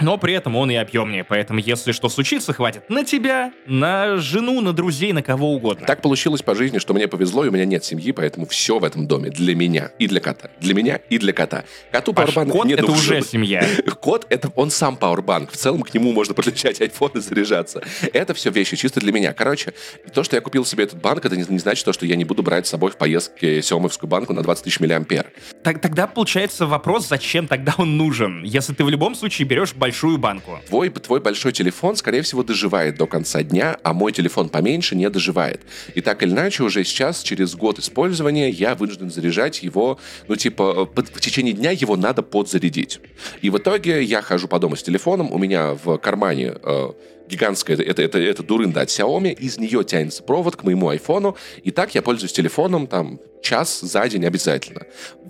[0.00, 4.60] но при этом он и объемнее, поэтому если что случится, хватит на тебя, на жену,
[4.60, 5.86] на друзей, на кого угодно.
[5.86, 8.84] Так получилось по жизни, что мне повезло, и у меня нет семьи, поэтому все в
[8.84, 10.50] этом доме для меня и для кота.
[10.60, 11.64] Для меня и для кота.
[11.90, 13.16] Коту Паш, пауэрбанк кот не это нужен.
[13.16, 13.66] уже семья.
[14.00, 15.50] Кот— это он сам пауэрбанк.
[15.50, 17.82] В целом к нему можно подключать iPhone и заряжаться.
[18.12, 19.32] Это все вещи чисто для меня.
[19.32, 19.72] Короче,
[20.12, 22.24] то, что я купил себе этот банк, это не, не значит то, что я не
[22.24, 25.32] буду брать с собой в поездке Сиомовскую банку на 20 тысяч миллиампер.
[25.62, 30.18] Так, тогда получается вопрос, зачем тогда он нужен, если ты в любом случае берешь большую
[30.18, 30.58] банку.
[30.68, 35.08] Твой, твой большой телефон, скорее всего, доживает до конца дня, а мой телефон поменьше не
[35.08, 35.60] доживает.
[35.94, 40.86] И так или иначе, уже сейчас, через год использования, я вынужден заряжать его, ну, типа,
[40.86, 43.00] под- в течение дня его надо подзарядить.
[43.42, 46.90] И в итоге я хожу по дому с телефоном, у меня в кармане э,
[47.28, 51.70] гигантская, это, это, это дурында от Xiaomi, из нее тянется провод к моему айфону, и
[51.70, 54.82] так я пользуюсь телефоном там час за день обязательно.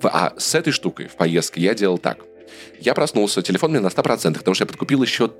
[0.02, 2.18] А с этой штукой в поездке я делал так.
[2.80, 5.30] Я проснулся, телефон меня на 100%, потому что я подкупил еще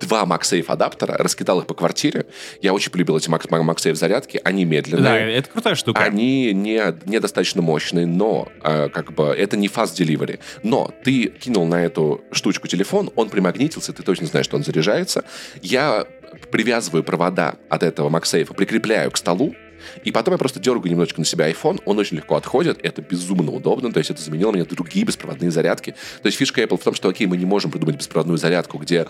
[0.00, 2.26] два MagSafe адаптера, раскидал их по квартире.
[2.60, 5.04] Я очень полюбил эти MagSafe зарядки, они медленные.
[5.04, 6.02] Да, это крутая штука.
[6.02, 10.38] Они не, недостаточно мощные, но э, как бы это не fast delivery.
[10.62, 15.24] Но ты кинул на эту штучку телефон, он примагнитился, ты точно знаешь, что он заряжается.
[15.62, 16.06] Я
[16.50, 19.54] привязываю провода от этого MagSafe, прикрепляю к столу,
[20.04, 23.52] и потом я просто дергаю немножечко на себя iPhone, он очень легко отходит, это безумно
[23.52, 25.92] удобно, то есть это заменило мне другие беспроводные зарядки.
[26.22, 29.06] То есть фишка Apple в том, что, окей, мы не можем придумать беспроводную зарядку, где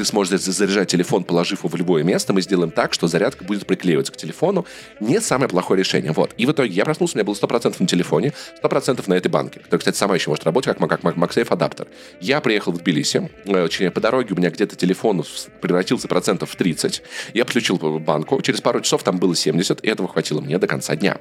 [0.00, 3.44] ты сможешь за- заряжать телефон, положив его в любое место, мы сделаем так, что зарядка
[3.44, 4.64] будет приклеиваться к телефону.
[4.98, 6.12] Не самое плохое решение.
[6.12, 6.32] Вот.
[6.38, 8.32] И в итоге я проснулся, у меня было 100% на телефоне,
[8.62, 11.86] 100% на этой банке, которая, кстати, сама еще может работать как, как, как MagSafe адаптер.
[12.20, 15.22] Я приехал в Тбилиси, э, по дороге у меня где-то телефон
[15.60, 17.02] превратился процентов в 30.
[17.34, 20.96] Я подключил банку, через пару часов там было 70, и этого хватило мне до конца
[20.96, 21.18] дня.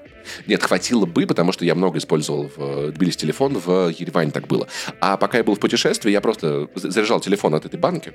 [0.47, 4.47] Нет, хватило бы, потому что я много использовал в э, Тбилиси телефон, в Ереване так
[4.47, 4.67] было.
[5.01, 8.13] А пока я был в путешествии, я просто за- заряжал телефон от этой банки,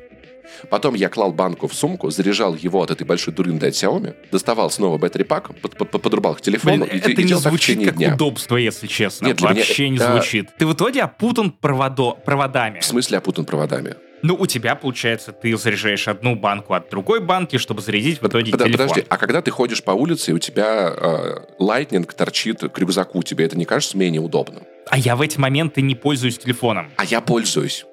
[0.70, 4.70] Потом я клал банку в сумку, заряжал его от этой большой дуринды от Xiaomi, доставал
[4.70, 7.96] снова батарея пак, под- под- подрубал к телефону Блин, и, это и не звучит как
[7.96, 8.14] дня.
[8.14, 9.26] удобство, если честно.
[9.26, 10.50] Нет, для меня Вообще не звучит.
[10.58, 12.12] Ты в итоге опутан проводо...
[12.12, 12.80] проводами.
[12.80, 13.96] В смысле опутан проводами?
[14.22, 18.52] Ну, у тебя, получается, ты заряжаешь одну банку от другой банки, чтобы зарядить в итоге
[18.52, 18.88] Под- телефон.
[18.88, 23.22] Подожди, а когда ты ходишь по улице, и у тебя э, Lightning торчит к рюкзаку,
[23.22, 24.62] тебе это не кажется менее удобно?
[24.88, 26.90] А я в эти моменты не пользуюсь телефоном.
[26.96, 27.84] А я пользуюсь.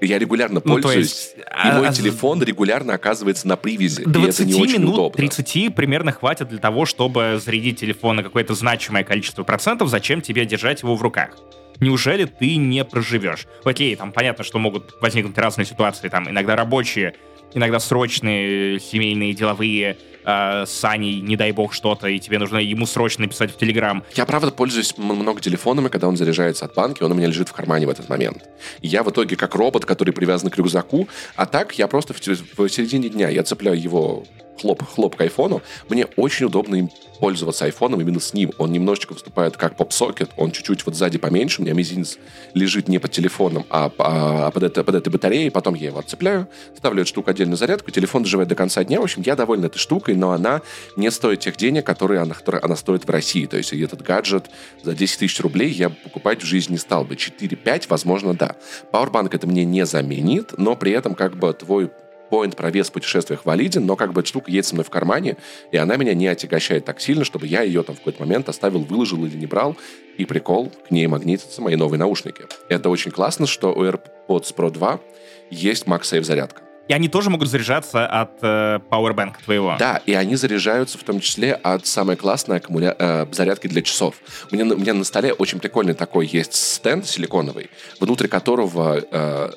[0.00, 4.04] Я регулярно Ну, пользуюсь, есть, и а- мой а- телефон регулярно оказывается на привязи, и
[4.04, 5.16] 20 это не очень минут, удобно.
[5.16, 9.88] 30 примерно хватит для того, чтобы зарядить телефон на какое-то значимое количество процентов.
[9.88, 11.36] Зачем тебе держать его в руках?
[11.80, 13.46] Неужели ты не проживешь?
[13.64, 17.14] Окей, там понятно, что могут возникнуть разные ситуации, там иногда рабочие,
[17.54, 22.86] иногда срочные, семейные, деловые, э, с Аней, не дай бог что-то, и тебе нужно ему
[22.86, 24.04] срочно написать в Телеграм.
[24.14, 27.52] Я, правда, пользуюсь много телефонами, когда он заряжается от банки, он у меня лежит в
[27.52, 28.44] кармане в этот момент.
[28.82, 32.68] Я в итоге как робот, который привязан к рюкзаку, а так я просто в, в
[32.68, 34.24] середине дня, я цепляю его
[34.60, 35.62] хлоп, хлоп к айфону.
[35.88, 38.52] Мне очень удобно им пользоваться айфоном именно с ним.
[38.58, 42.18] Он немножечко выступает как поп-сокет, он чуть-чуть вот сзади поменьше, у меня мизинец
[42.54, 46.48] лежит не под телефоном, а, а под, это, под этой батареей, потом я его отцепляю,
[46.76, 49.00] ставлю эту штуку отдельно зарядку, телефон доживает до конца дня.
[49.00, 50.62] В общем, я доволен этой штукой, но она
[50.96, 53.46] не стоит тех денег, которые она, которые она стоит в России.
[53.46, 54.46] То есть этот гаджет
[54.82, 57.16] за 10 тысяч рублей я покупать в жизни не стал бы.
[57.16, 58.56] 4-5, возможно, да.
[58.92, 61.90] Powerbank это мне не заменит, но при этом как бы твой
[62.30, 64.90] поинт про вес в путешествиях валиден, но как бы эта штука едет со мной в
[64.90, 65.36] кармане,
[65.72, 68.80] и она меня не отягощает так сильно, чтобы я ее там в какой-то момент оставил,
[68.84, 69.76] выложил или не брал.
[70.16, 72.44] И прикол, к ней магнитятся мои новые наушники.
[72.68, 75.00] Это очень классно, что у AirPods Pro 2
[75.50, 76.62] есть MagSafe зарядка.
[76.88, 79.76] И они тоже могут заряжаться от э, Powerbank твоего.
[79.78, 82.96] Да, и они заряжаются в том числе от самой классной аккумуля...
[82.98, 84.14] э, зарядки для часов.
[84.50, 87.68] У меня, на- у меня на столе очень прикольный такой есть стенд силиконовый,
[88.00, 89.50] внутри которого э,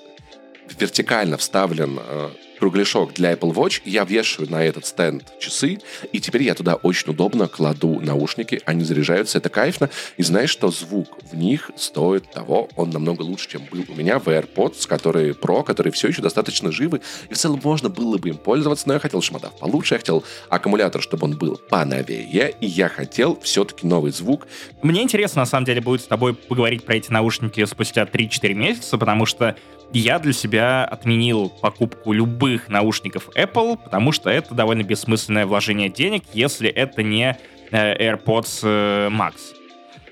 [0.77, 2.29] вертикально вставлен э,
[2.61, 5.79] кругляшок для Apple Watch, я вешаю на этот стенд часы,
[6.11, 10.69] и теперь я туда очень удобно кладу наушники, они заряжаются, это кайфно, и знаешь, что
[10.69, 15.33] звук в них стоит того, он намного лучше, чем был у меня в AirPods, которые
[15.33, 18.93] Pro, которые все еще достаточно живы, и в целом можно было бы им пользоваться, но
[18.93, 23.87] я хотел шматав получше, я хотел аккумулятор, чтобы он был поновее, и я хотел все-таки
[23.87, 24.45] новый звук.
[24.83, 28.99] Мне интересно, на самом деле, будет с тобой поговорить про эти наушники спустя 3-4 месяца,
[28.99, 29.55] потому что
[29.99, 36.23] я для себя отменил покупку любых наушников Apple, потому что это довольно бессмысленное вложение денег,
[36.33, 37.37] если это не
[37.71, 39.33] э, AirPods э, Max.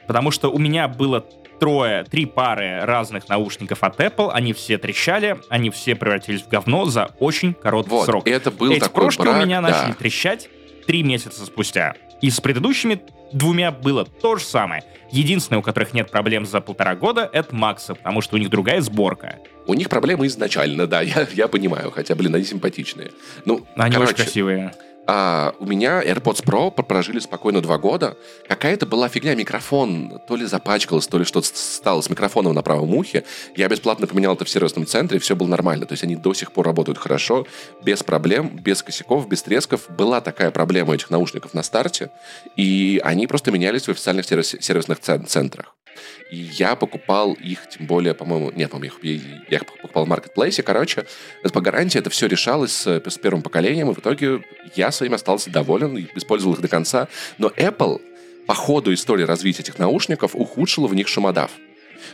[0.07, 1.25] Потому что у меня было
[1.59, 6.85] трое, три пары разных наушников от Apple, они все трещали, они все превратились в говно
[6.85, 8.27] за очень короткий вот, срок.
[8.27, 9.69] это был Эти такой брак, у меня да.
[9.69, 10.49] начали трещать
[10.87, 11.95] три месяца спустя.
[12.21, 13.01] И с предыдущими
[13.31, 14.83] двумя было то же самое.
[15.11, 18.81] Единственное, у которых нет проблем за полтора года, это Макса, потому что у них другая
[18.81, 19.37] сборка.
[19.67, 23.11] У них проблемы изначально, да, я, я понимаю, хотя, блин, они симпатичные.
[23.45, 24.73] Ну, Они короче, очень красивые.
[25.11, 28.15] А у меня AirPods Pro прожили спокойно два года.
[28.47, 32.93] Какая-то была фигня, микрофон то ли запачкался, то ли что-то стало с микрофоном на правом
[32.93, 33.23] ухе.
[33.55, 35.87] Я бесплатно поменял это в сервисном центре, все было нормально.
[35.87, 37.47] То есть они до сих пор работают хорошо,
[37.81, 39.89] без проблем, без косяков, без тресков.
[39.89, 42.11] Была такая проблема у этих наушников на старте,
[42.55, 45.73] и они просто менялись в официальных сервис- сервисных цен- центрах.
[46.31, 50.63] И я покупал их, тем более, по-моему, нет, по-моему, их, я их покупал в маркетплейсе.
[50.63, 51.05] Короче,
[51.53, 54.43] по гарантии это все решалось с, с первым поколением, и в итоге
[54.75, 57.07] я своим остался доволен и использовал их до конца.
[57.37, 58.01] Но Apple
[58.45, 61.51] по ходу истории развития этих наушников ухудшила в них шумодав.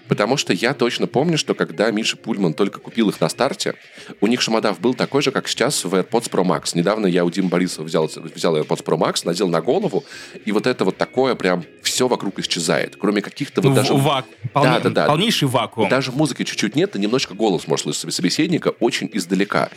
[0.07, 3.75] Потому что я точно помню, что когда Миша Пульман только купил их на старте,
[4.21, 6.71] у них шумодав был такой же, как сейчас в AirPods Pro Max.
[6.73, 10.03] Недавно я у Димы Борисова взял, взял AirPods Pro Max, надел на голову,
[10.45, 12.95] и вот это вот такое прям все вокруг исчезает.
[12.95, 13.93] Кроме каких-то вот Ну, даже...
[13.93, 15.05] вак- полне- Да, да, да.
[15.07, 15.89] Полнейший вакуум.
[15.89, 19.69] Даже музыки чуть-чуть нет, и немножко голос может слышать собеседника очень издалека.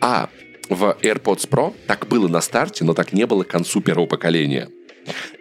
[0.00, 0.28] А
[0.68, 4.68] в AirPods Pro так было на старте, но так не было к концу первого поколения.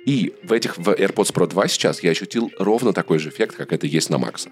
[0.06, 3.74] И в этих в AirPods Pro 2 сейчас я ощутил ровно такой же эффект, как
[3.74, 4.52] это есть на Максах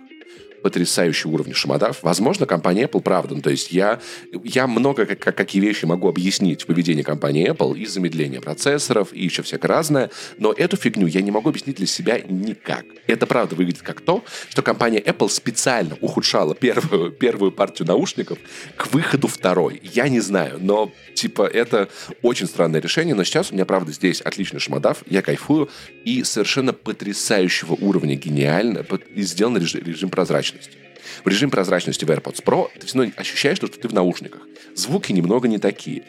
[0.60, 2.04] потрясающий уровень шумодав.
[2.04, 3.36] Возможно, компания Apple, правда.
[3.36, 4.00] Ну, то есть я,
[4.44, 9.14] я много как, как, какие вещи могу объяснить в поведении компании Apple и замедление процессоров,
[9.14, 12.86] и еще всякое разное, но эту фигню я не могу объяснить для себя никак.
[13.08, 18.38] Это правда выглядит как то, что компания Apple специально ухудшала первую, первую партию наушников
[18.76, 19.82] к выходу второй.
[19.84, 21.90] Я не знаю, но типа это
[22.22, 25.70] очень странное решение, но сейчас у меня, правда, здесь отличный шумодав, я кайфую,
[26.06, 30.78] и совершенно потрясающего уровня гениально и сделан режим, режим прозрачности.
[31.24, 34.42] В режим прозрачности в AirPods Pro ты все равно ощущаешь, что ты в наушниках.
[34.76, 36.04] Звуки немного не такие.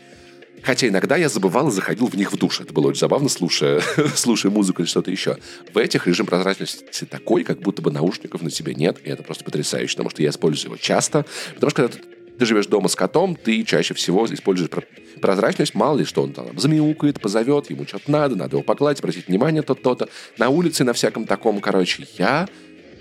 [0.65, 2.61] Хотя иногда я забывал и заходил в них в душ.
[2.61, 3.81] Это было очень забавно, слушая,
[4.17, 5.39] слушая музыку или что-то еще.
[5.73, 8.99] В этих режим прозрачности такой, как будто бы наушников на тебе нет.
[9.05, 11.25] И это просто потрясающе, потому что я использую его часто.
[11.55, 14.85] Потому что когда ты, живешь дома с котом, ты чаще всего используешь про-
[15.21, 15.75] прозрачность.
[15.75, 19.63] Мало ли что он там замяукает, позовет, ему что-то надо, надо его погладить, обратить внимание
[19.63, 20.09] то-то.
[20.37, 22.49] На улице, на всяком таком, короче, я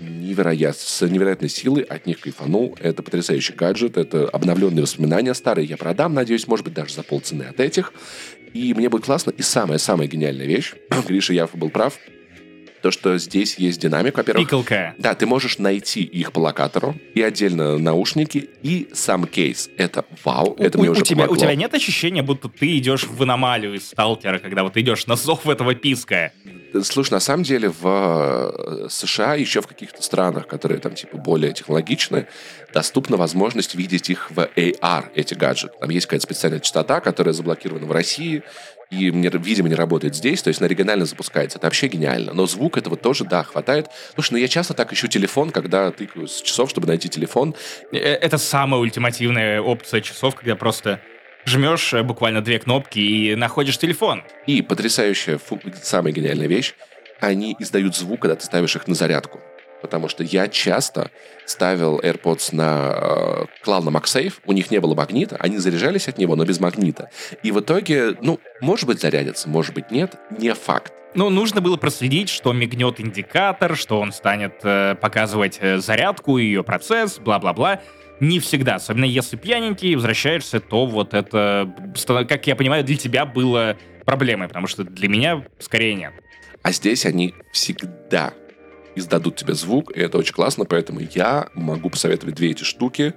[0.00, 2.76] невероятно, с невероятной силой от них кайфанул.
[2.80, 5.66] Это потрясающий гаджет, это обновленные воспоминания старые.
[5.66, 7.92] Я продам, надеюсь, может быть, даже за полцены от этих.
[8.52, 9.30] И мне будет классно.
[9.30, 10.74] И самая-самая гениальная вещь,
[11.06, 11.98] Гриша Яфа был прав,
[12.80, 14.46] то, что здесь есть динамик, во-первых.
[14.46, 14.94] Пикалка.
[14.98, 19.70] Да, ты можешь найти их по локатору, и отдельно наушники, и сам кейс.
[19.76, 21.44] Это вау, это у, мне у уже тебя, у помогло.
[21.44, 25.46] тебя нет ощущения, будто ты идешь в аномалию из сталкера, когда вот идешь на зов
[25.46, 26.32] этого писка?
[26.82, 31.52] Слушай, на самом деле в э, США, еще в каких-то странах, которые там типа более
[31.52, 32.28] технологичны,
[32.72, 35.74] доступна возможность видеть их в AR, эти гаджеты.
[35.80, 38.44] Там есть какая-то специальная частота, которая заблокирована в России,
[38.90, 41.58] и, мне, видимо, не работает здесь, то есть она регионально запускается.
[41.58, 42.32] Это вообще гениально.
[42.34, 43.86] Но звук этого тоже, да, хватает.
[44.14, 47.54] Слушай, ну я часто так ищу телефон, когда тыкаю с часов, чтобы найти телефон.
[47.92, 51.00] Э, Это самая ультимативная опция часов, когда просто
[51.46, 54.24] жмешь э, буквально две кнопки и находишь телефон.
[54.46, 56.74] И потрясающая, фу- самая гениальная вещь,
[57.20, 59.40] они издают звук, когда ты ставишь их на зарядку.
[59.82, 61.10] Потому что я часто
[61.46, 62.92] ставил AirPods на...
[62.94, 66.60] Э, клал на MagSafe, у них не было магнита, они заряжались от него, но без
[66.60, 67.10] магнита.
[67.42, 70.92] И в итоге, ну, может быть, зарядятся, может быть, нет, не факт.
[71.14, 76.62] Ну, нужно было проследить, что мигнет индикатор, что он станет э, показывать э, зарядку, ее
[76.62, 77.80] процесс, бла-бла-бла.
[78.20, 81.74] Не всегда, особенно если пьяненький, возвращаешься, то вот это,
[82.28, 86.12] как я понимаю, для тебя было проблемой, потому что для меня скорее нет.
[86.62, 88.34] А здесь они всегда
[88.94, 93.14] издадут тебе звук, и это очень классно, поэтому я могу посоветовать две эти штуки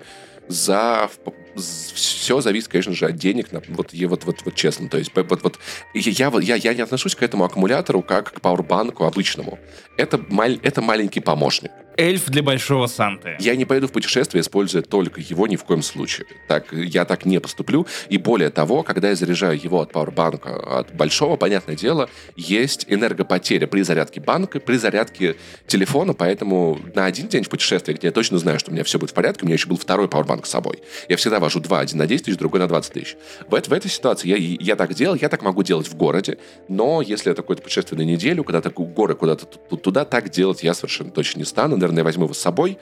[0.47, 1.09] за...
[1.55, 3.47] Все зависит, конечно же, от денег.
[3.69, 4.89] Вот, вот, вот, вот честно.
[4.89, 5.59] То есть, вот, вот,
[5.93, 9.59] я, я, я не отношусь к этому аккумулятору как к пауэрбанку обычному.
[9.97, 11.71] Это, маль- это маленький помощник.
[11.97, 13.36] Эльф для большого Санты.
[13.39, 16.25] Я не поеду в путешествие, используя только его ни в коем случае.
[16.47, 17.86] Так, я так не поступлю.
[18.10, 23.67] И более того, когда я заряжаю его от пауэрбанка, от большого, понятное дело, есть энергопотеря
[23.67, 25.36] при зарядке банка, при зарядке
[25.67, 28.97] телефона, поэтому на один день в путешествии, где я точно знаю, что у меня все
[28.97, 30.79] будет в порядке, у меня еще был второй пауэрбанк с собой.
[31.10, 33.15] Я всегда вожу два, один на 10 тысяч, другой на 20 тысяч.
[33.47, 37.01] В, в этой ситуации я, я так делал, я так могу делать в городе, но
[37.01, 41.39] если это какое-то путешествие на неделю, куда-то горы, куда-то туда, так делать я совершенно точно
[41.39, 42.78] не стану наверное, возьму его с собой.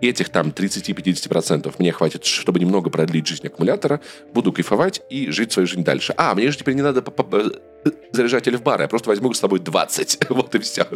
[0.00, 4.00] Этих там 30-50% мне хватит, чтобы немного продлить жизнь аккумулятора.
[4.32, 6.12] Буду кайфовать и жить свою жизнь дальше.
[6.16, 7.02] А, мне же теперь не надо
[8.12, 10.18] заряжатель в бар, я просто возьму с собой 20.
[10.30, 10.86] вот и все.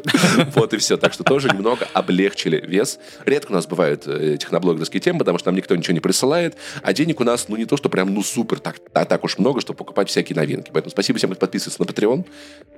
[0.54, 0.96] вот и все.
[0.96, 2.98] Так что тоже немного облегчили вес.
[3.24, 6.92] Редко у нас бывают э, техноблогерские темы, потому что нам никто ничего не присылает, а
[6.92, 9.60] денег у нас, ну, не то, что прям, ну, супер, так, а так уж много,
[9.60, 10.70] чтобы покупать всякие новинки.
[10.72, 12.26] Поэтому спасибо всем, кто подписывается на Patreon,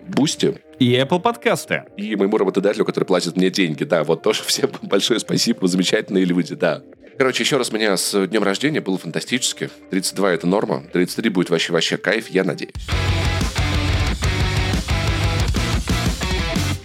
[0.06, 0.60] Boosty.
[0.78, 1.84] И Apple подкасты.
[1.96, 3.84] И моему работодателю, который платит мне деньги.
[3.84, 6.82] Да, вот тоже всем большое спасибо, вы замечательные люди, да.
[7.18, 9.70] Короче, еще раз меня с днем рождения, было фантастически.
[9.90, 12.72] 32 это норма, 33 будет вообще-вообще кайф, я надеюсь.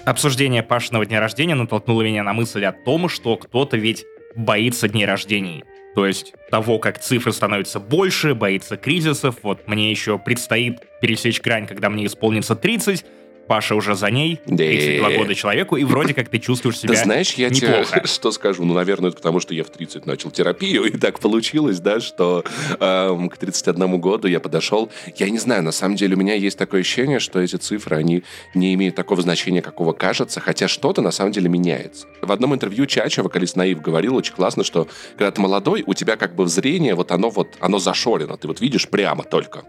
[0.06, 5.06] Обсуждение Пашиного дня рождения натолкнуло меня на мысль о том, что кто-то ведь боится дней
[5.06, 5.64] рождений.
[5.96, 9.38] То есть того, как цифры становятся больше, боится кризисов.
[9.44, 13.06] Вот мне еще предстоит пересечь грань, когда мне исполнится 30,
[13.48, 15.18] Паша уже за ней, 32 да.
[15.18, 18.00] года человеку, и вроде как ты чувствуешь себя да знаешь, я неплохо.
[18.00, 18.64] тебе что скажу?
[18.64, 22.44] Ну, наверное, это потому, что я в 30 начал терапию, и так получилось, да, что
[22.80, 24.90] эм, к 31 году я подошел.
[25.18, 28.24] Я не знаю, на самом деле у меня есть такое ощущение, что эти цифры, они
[28.54, 32.08] не имеют такого значения, какого кажется, хотя что-то на самом деле меняется.
[32.22, 36.16] В одном интервью Чача, вокалист Наив, говорил очень классно, что когда ты молодой, у тебя
[36.16, 39.64] как бы зрение, вот оно вот, оно зашорено, ты вот видишь прямо только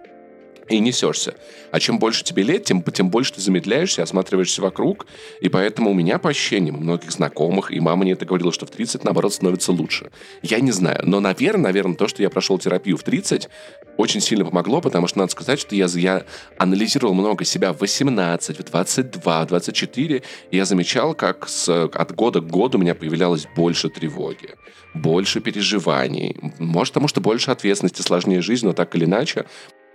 [0.69, 1.35] и несешься.
[1.71, 5.07] А чем больше тебе лет, тем, тем больше ты замедляешься, осматриваешься вокруг.
[5.41, 8.71] И поэтому у меня по ощущениям, многих знакомых, и мама мне это говорила, что в
[8.71, 10.11] 30, наоборот, становится лучше.
[10.43, 11.01] Я не знаю.
[11.05, 13.49] Но, наверное, наверное, то, что я прошел терапию в 30,
[13.97, 16.25] очень сильно помогло, потому что надо сказать, что я, я
[16.59, 22.15] анализировал много себя в 18, в 22, в 24, и я замечал, как с, от
[22.15, 24.51] года к году у меня появлялось больше тревоги,
[24.95, 26.37] больше переживаний.
[26.59, 29.47] Может, потому что больше ответственности, сложнее жизнь, но так или иначе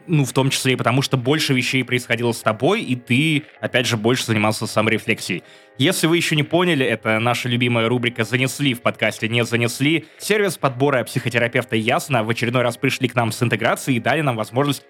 [0.10, 3.86] ну, в том числе и потому, что больше вещей происходило с тобой, и ты, опять
[3.86, 5.44] же, больше занимался саморефлексией.
[5.78, 10.08] Если вы еще не поняли, это наша любимая рубрика «Занесли» в подкасте «Не занесли».
[10.18, 14.36] Сервис подбора психотерапевта «Ясно» в очередной раз пришли к нам с интеграцией и дали нам
[14.36, 14.84] возможность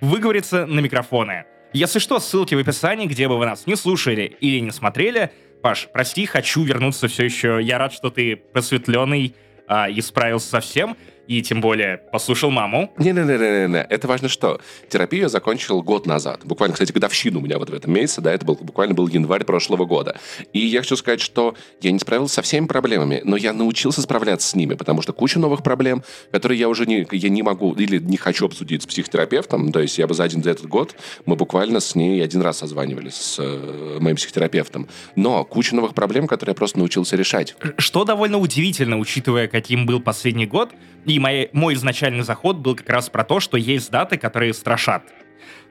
[0.00, 1.44] выговориться на микрофоны.
[1.72, 5.32] Если что, ссылки в описании, где бы вы нас не слушали или не смотрели.
[5.62, 7.58] Паш, прости, хочу вернуться все еще.
[7.62, 9.34] Я рад, что ты просветленный
[9.66, 12.92] а, и справился со всем и тем более послушал маму.
[12.98, 14.60] Не-не-не-не-не, это важно что.
[14.88, 16.40] Терапию я закончил год назад.
[16.44, 19.44] Буквально, кстати, годовщину у меня вот в этом месяце, да, это был буквально был январь
[19.44, 20.18] прошлого года.
[20.52, 24.48] И я хочу сказать, что я не справился со всеми проблемами, но я научился справляться
[24.48, 27.98] с ними, потому что куча новых проблем, которые я уже не, я не могу или
[27.98, 30.94] не хочу обсудить с психотерапевтом, то есть я бы за один за этот год,
[31.26, 34.88] мы буквально с ней один раз созванивались с э, моим психотерапевтом.
[35.16, 37.56] Но куча новых проблем, которые я просто научился решать.
[37.78, 40.70] Что довольно удивительно, учитывая, каким был последний год,
[41.06, 45.04] и мой, мой изначальный заход был как раз про то, что есть даты, которые страшат.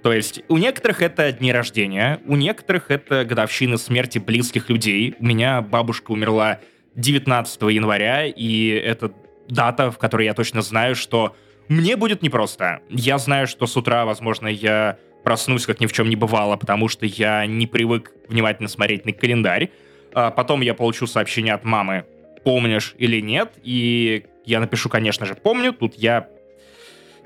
[0.02, 5.16] То есть у некоторых это дни рождения, у некоторых это годовщины смерти близких людей.
[5.20, 6.60] У меня бабушка умерла
[6.96, 9.14] 19 января, и это
[9.48, 11.36] дата, в которой я точно знаю, что
[11.70, 12.82] мне будет непросто.
[12.90, 16.90] Я знаю, что с утра, возможно, я проснусь, как ни в чем не бывало, потому
[16.90, 19.72] что я не привык внимательно смотреть на календарь.
[20.14, 22.06] А потом я получу сообщение от мамы,
[22.44, 25.74] помнишь или нет, и я напишу, конечно же, помню.
[25.74, 26.28] Тут я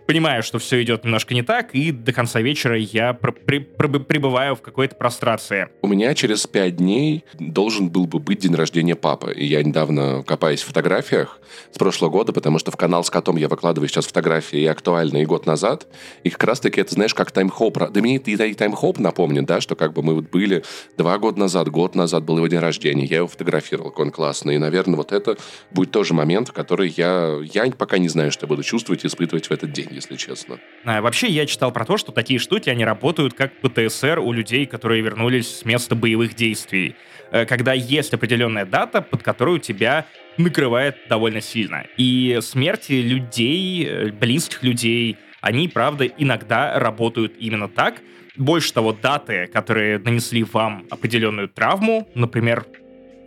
[0.08, 4.96] понимаю, что все идет немножко не так, и до конца вечера я пребываю в какой-то
[4.96, 5.67] прострации.
[5.82, 9.34] У меня через пять дней должен был бы быть день рождения папы.
[9.34, 11.39] И я недавно копаюсь в фотографиях
[11.72, 15.26] с прошлого года, потому что в канал с котом я выкладываю сейчас фотографии и актуальные
[15.26, 15.88] год назад.
[16.24, 17.78] И как раз-таки это, знаешь, как таймхоп.
[17.91, 20.63] Да мне и, и таймхоп напомнит, да, что как бы мы вот были
[20.98, 23.06] два года назад, год назад был его день рождения.
[23.06, 24.56] Я его фотографировал, он классный.
[24.56, 25.38] И, наверное, вот это
[25.72, 29.48] будет тоже момент, в который я, я пока не знаю, что буду чувствовать и испытывать
[29.48, 30.60] в этот день если честно.
[30.86, 34.66] А, вообще, я читал про то, что такие штуки, они работают как ПТСР у людей,
[34.66, 36.96] которые вернулись с места боевых действий.
[37.32, 40.06] Э, когда есть определенная дата, под которую тебя
[40.38, 41.86] накрывает довольно сильно.
[41.98, 48.02] И смерти людей, э, близких людей, они, правда, иногда работают именно так.
[48.36, 52.66] Больше того, даты, которые нанесли вам определенную травму, например,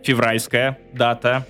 [0.03, 1.45] февральская дата,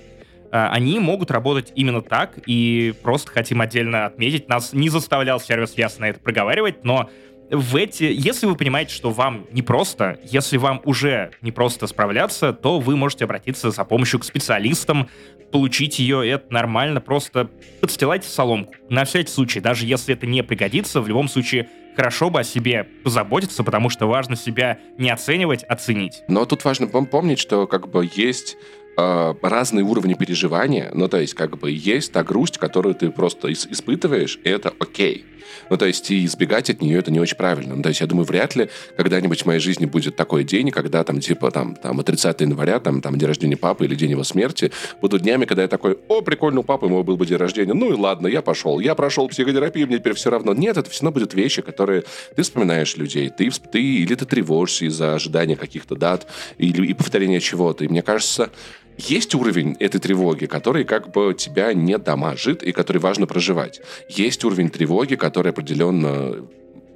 [0.52, 6.04] они могут работать именно так, и просто хотим отдельно отметить, нас не заставлял сервис ясно
[6.04, 7.08] это проговаривать, но
[7.50, 12.96] в эти, если вы понимаете, что вам непросто, если вам уже непросто справляться, то вы
[12.96, 15.08] можете обратиться за помощью к специалистам,
[15.50, 17.50] получить ее, это нормально, просто
[17.80, 18.74] подстилайте соломку.
[18.88, 22.84] На всякий случай, даже если это не пригодится, в любом случае хорошо бы о себе
[23.04, 26.22] позаботиться, потому что важно себя не оценивать, оценить.
[26.28, 28.56] Но тут важно помнить, что как бы есть
[28.96, 30.90] э, разные уровни переживания.
[30.94, 35.24] Ну, то есть, как бы есть та грусть, которую ты просто испытываешь, и это окей.
[35.70, 37.74] Ну, то есть, и избегать от нее это не очень правильно.
[37.74, 41.04] Ну, то есть, я думаю, вряд ли когда-нибудь в моей жизни будет такой день, когда
[41.04, 44.72] там, типа, там, там 30 января, там, там, день рождения папы или день его смерти,
[45.00, 47.92] будут днями, когда я такой, о, прикольно, у папы его был бы день рождения, ну
[47.92, 50.54] и ладно, я пошел, я прошел психотерапию, мне теперь все равно.
[50.54, 54.86] Нет, это все равно будут вещи, которые ты вспоминаешь людей, ты, ты или ты тревожишься
[54.86, 56.26] из-за ожидания каких-то дат
[56.58, 57.84] или и повторения чего-то.
[57.84, 58.50] И мне кажется,
[58.98, 63.80] есть уровень этой тревоги, который как бы тебя не дамажит и который важно проживать.
[64.08, 66.46] Есть уровень тревоги, который определенно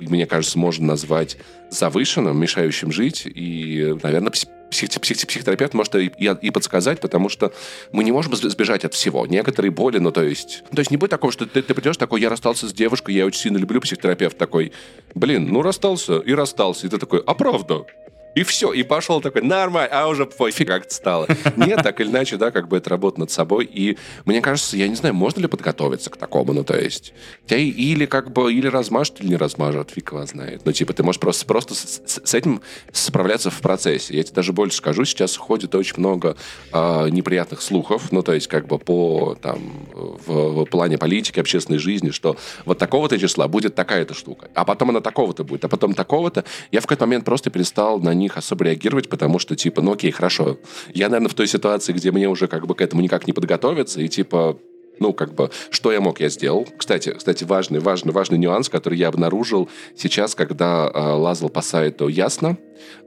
[0.00, 1.36] мне кажется, можно назвать
[1.70, 3.22] завышенным, мешающим жить.
[3.26, 7.52] И, наверное, псих, псих, псих, психотерапевт может и, и, и подсказать, потому что
[7.92, 9.26] мы не можем сбежать от всего.
[9.26, 10.64] Некоторые боли, ну, то есть...
[10.70, 13.26] То есть не будет такого, что ты, ты придешь такой, я расстался с девушкой, я
[13.26, 14.72] очень сильно люблю психотерапевт такой,
[15.14, 16.86] блин, ну, расстался и расстался.
[16.86, 17.84] И ты такой, а правда?
[18.36, 21.26] И все, и пошел такой, нормально, а уже пофиг, как стало.
[21.56, 23.64] Нет, так или иначе, да, как бы это работа над собой.
[23.64, 27.14] И мне кажется, я не знаю, можно ли подготовиться к такому, ну, то есть,
[27.48, 30.60] или как бы, или размажут, или не размажут, фиг его знает.
[30.66, 32.60] Ну, типа, ты можешь просто, просто с, с этим
[32.92, 34.14] справляться в процессе.
[34.14, 36.36] Я тебе даже больше скажу, сейчас ходит очень много
[36.74, 41.78] э, неприятных слухов, ну, то есть, как бы по, там, в, в плане политики, общественной
[41.78, 45.94] жизни, что вот такого-то числа будет такая-то штука, а потом она такого-то будет, а потом
[45.94, 46.44] такого-то.
[46.70, 49.92] Я в какой-то момент просто перестал на них них особо реагировать, потому что, типа, ну
[49.92, 50.58] окей, хорошо.
[50.94, 54.00] Я, наверное, в той ситуации, где мне уже как бы к этому никак не подготовиться,
[54.00, 54.58] и, типа,
[54.98, 56.66] ну, как бы, что я мог, я сделал.
[56.76, 62.08] Кстати, кстати, важный, важный, важный нюанс, который я обнаружил сейчас, когда э, лазал по сайту
[62.08, 62.56] Ясно.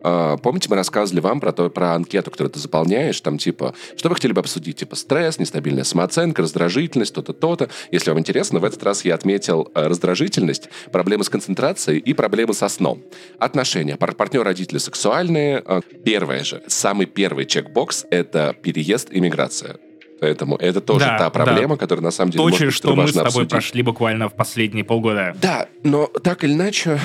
[0.03, 4.09] Э, помните, мы рассказывали вам про, то, про анкету, которую ты заполняешь, там, типа, что
[4.09, 4.77] вы хотели бы обсудить?
[4.77, 7.69] Типа, стресс, нестабильная самооценка, раздражительность, то-то, то-то.
[7.91, 12.53] Если вам интересно, в этот раз я отметил э, раздражительность, проблемы с концентрацией и проблемы
[12.53, 13.03] со сном.
[13.39, 13.97] Отношения.
[13.97, 15.63] Пар партнер, родители сексуальные.
[15.65, 19.77] Э, первое же, самый первый чекбокс– это переезд и миграция
[20.19, 21.79] Поэтому это тоже да, та проблема, да.
[21.79, 23.49] которая на самом деле То, может быть, что мы с тобой обсудить.
[23.49, 25.35] прошли буквально в последние полгода.
[25.41, 26.99] Да, но так или иначе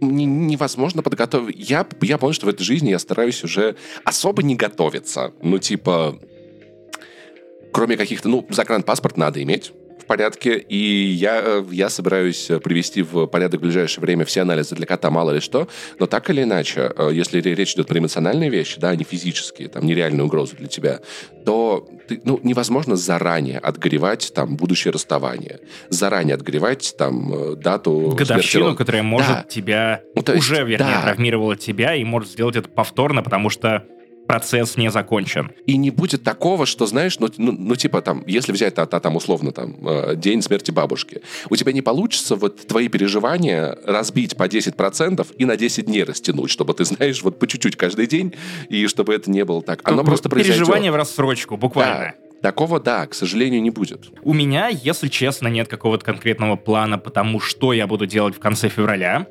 [0.00, 1.68] невозможно подготовить.
[1.70, 5.32] Я, я понял, что в этой жизни я стараюсь уже особо не готовиться.
[5.42, 6.18] Ну, типа,
[7.72, 8.28] кроме каких-то...
[8.28, 9.72] Ну, загранпаспорт надо иметь
[10.04, 14.42] в порядке, и я, э, я собираюсь э, привести в порядок в ближайшее время все
[14.42, 15.66] анализы для кота, мало ли что,
[15.98, 19.68] но так или иначе, э, если речь идет про эмоциональные вещи, да, а не физические,
[19.68, 21.00] там, нереальную угрозу для тебя,
[21.44, 28.14] то ты, ну, невозможно заранее отгоревать там будущее расставание, заранее отгоревать там дату...
[28.16, 29.46] Годовщину, которая может да.
[29.48, 30.02] тебя...
[30.14, 31.02] Ну, есть, уже, вернее, да.
[31.02, 33.84] травмировала тебя и может сделать это повторно, потому что
[34.26, 35.52] процесс не закончен.
[35.66, 39.16] И не будет такого, что, знаешь, ну, ну, ну типа там, если взять а, там
[39.16, 44.44] условно там э, день смерти бабушки, у тебя не получится вот твои переживания разбить по
[44.44, 48.34] 10% и на 10 дней растянуть, чтобы ты знаешь вот по чуть-чуть каждый день,
[48.68, 49.80] и чтобы это не было так.
[49.84, 50.58] Оно ну, просто произойдет.
[50.58, 51.94] Переживание в рассрочку, буквально.
[51.94, 52.14] Да.
[52.42, 54.10] Такого, да, к сожалению, не будет.
[54.22, 58.68] У меня, если честно, нет какого-то конкретного плана, потому что я буду делать в конце
[58.68, 59.26] февраля.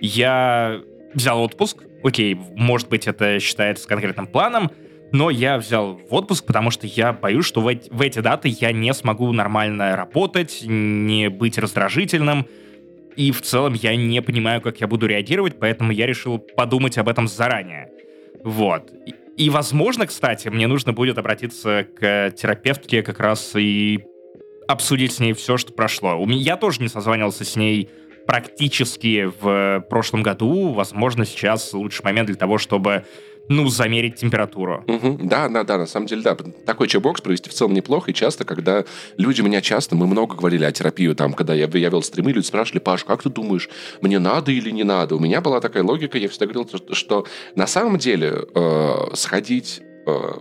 [0.00, 0.80] Я
[1.16, 1.82] взял отпуск.
[2.04, 4.70] Окей, может быть, это считается конкретным планом,
[5.12, 8.48] но я взял в отпуск, потому что я боюсь, что в, эти, в эти даты
[8.60, 12.46] я не смогу нормально работать, не быть раздражительным.
[13.16, 17.08] И в целом я не понимаю, как я буду реагировать, поэтому я решил подумать об
[17.08, 17.88] этом заранее.
[18.44, 18.92] Вот.
[19.36, 24.04] И, возможно, кстати, мне нужно будет обратиться к терапевтке как раз и
[24.68, 26.16] обсудить с ней все, что прошло.
[26.16, 27.88] У меня, я тоже не созванивался с ней
[28.26, 30.72] практически в прошлом году.
[30.72, 33.04] Возможно, сейчас лучший момент для того, чтобы
[33.48, 34.84] ну, замерить температуру.
[34.86, 35.20] Угу.
[35.22, 36.36] Да, да, да, на самом деле, да.
[36.64, 38.84] Такой чекбокс провести в целом неплохо, и часто, когда
[39.16, 42.44] люди меня часто, мы много говорили о терапии, там, когда я, я вел стримы, люди
[42.44, 43.68] спрашивали, Паш, как ты думаешь,
[44.00, 45.16] мне надо или не надо?
[45.16, 49.80] У меня была такая логика, я всегда говорил, что, что на самом деле э, сходить
[50.06, 50.32] э,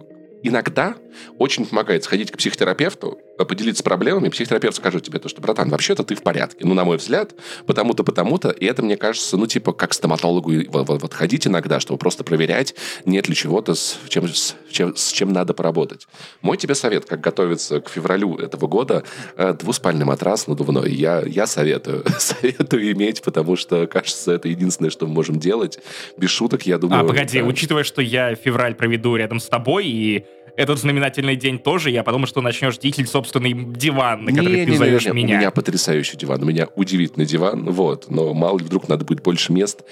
[0.43, 0.95] иногда
[1.37, 6.03] очень помогает сходить к психотерапевту, э, поделиться проблемами, психотерапевт скажет тебе то, что, братан, вообще-то
[6.03, 6.59] ты в порядке.
[6.61, 7.33] Ну, на мой взгляд,
[7.65, 8.49] потому-то, потому-то.
[8.49, 12.75] И это, мне кажется, ну, типа, как стоматологу вот, ходить иногда, чтобы просто проверять,
[13.05, 16.07] нет ли чего-то, с чем, с, чем, с чем надо поработать.
[16.41, 19.03] Мой тебе совет, как готовиться к февралю этого года,
[19.35, 20.91] э, двуспальный матрас надувной.
[20.93, 22.05] Я, я советую.
[22.19, 25.79] советую иметь, потому что, кажется, это единственное, что мы можем делать.
[26.17, 27.01] Без шуток, я думаю...
[27.01, 27.45] А, погоди, да.
[27.45, 30.25] учитывая, что я февраль проведу рядом с тобой, и
[30.57, 34.71] этот знаменательный день тоже, я подумал, что начнешь дикить собственный диван, на который не, ты
[34.71, 35.35] не, зовешь не, не, меня.
[35.35, 39.23] У меня потрясающий диван, у меня удивительный диван, вот, но мало ли вдруг надо будет
[39.23, 39.83] больше мест.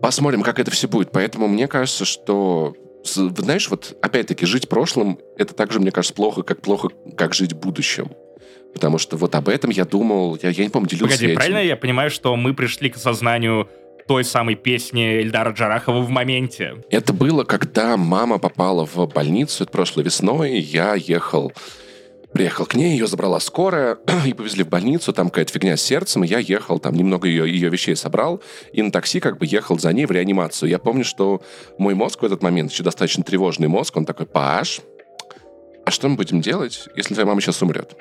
[0.00, 1.10] Посмотрим, как это все будет.
[1.12, 2.74] Поэтому мне кажется, что
[3.04, 8.10] знаешь, вот опять-таки жить прошлым, это также, мне кажется, плохо, как плохо, как жить будущим.
[8.72, 11.36] Потому что вот об этом я думал, я, я не помню, делился Погоди, я этим.
[11.36, 13.68] правильно я понимаю, что мы пришли к осознанию
[14.10, 16.82] той самой песни Эльдара Джарахова в моменте?
[16.90, 21.52] Это было, когда мама попала в больницу, прошлой весной, я ехал
[22.32, 26.24] Приехал к ней, ее забрала скорая, и повезли в больницу, там какая-то фигня с сердцем,
[26.24, 28.42] и я ехал, там немного ее, ее вещей собрал,
[28.72, 30.68] и на такси как бы ехал за ней в реанимацию.
[30.68, 31.40] Я помню, что
[31.78, 34.80] мой мозг в этот момент, еще достаточно тревожный мозг, он такой, Паш,
[35.86, 37.94] а что мы будем делать, если твоя мама сейчас умрет?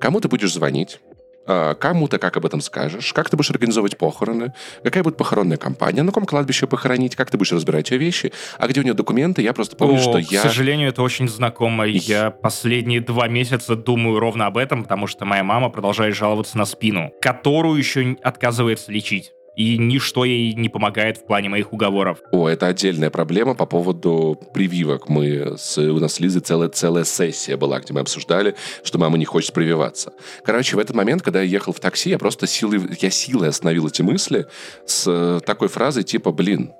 [0.00, 0.98] Кому ты будешь звонить?
[1.46, 5.56] А, кому ты как об этом скажешь, как ты будешь организовывать похороны, какая будет похоронная
[5.56, 8.94] компания, на каком кладбище похоронить, как ты будешь разбирать ее вещи, а где у нее
[8.94, 10.40] документы, я просто помню, О, что к я...
[10.40, 11.84] К сожалению, это очень знакомо.
[11.84, 16.64] Я последние два месяца думаю ровно об этом, потому что моя мама продолжает жаловаться на
[16.64, 22.18] спину, которую еще отказывается лечить и ничто ей не помогает в плане моих уговоров.
[22.32, 25.08] О, это отдельная проблема по поводу прививок.
[25.08, 29.18] Мы с, у нас с Лизой целая, целая сессия была, где мы обсуждали, что мама
[29.18, 30.12] не хочет прививаться.
[30.44, 33.86] Короче, в этот момент, когда я ехал в такси, я просто силой, я силой остановил
[33.86, 34.46] эти мысли
[34.86, 36.72] с такой фразой типа, блин,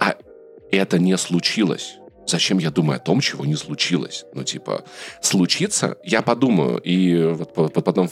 [0.00, 0.14] а
[0.70, 4.24] это не случилось зачем я думаю о том, чего не случилось?
[4.34, 4.84] Ну, типа,
[5.20, 6.78] случится, я подумаю.
[6.78, 8.08] И вот потом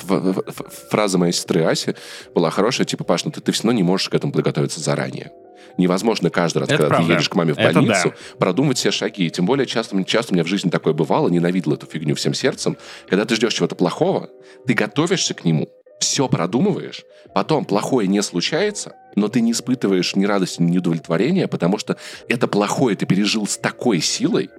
[0.90, 1.94] фраза моей сестры Аси
[2.34, 5.32] была хорошая, типа, Паш, ну ты, ты все равно не можешь к этому подготовиться заранее.
[5.76, 7.06] Невозможно каждый раз, Это когда правда.
[7.06, 8.36] ты едешь к маме в больницу, да.
[8.38, 9.26] продумывать все шаги.
[9.26, 12.34] И тем более часто, часто у меня в жизни такое бывало, ненавидел эту фигню всем
[12.34, 12.76] сердцем.
[13.08, 14.30] Когда ты ждешь чего-то плохого,
[14.66, 17.04] ты готовишься к нему, все продумываешь,
[17.34, 21.96] потом плохое не случается, но ты не испытываешь ни радости, ни удовлетворения, потому что
[22.28, 24.50] это плохое ты пережил с такой силой,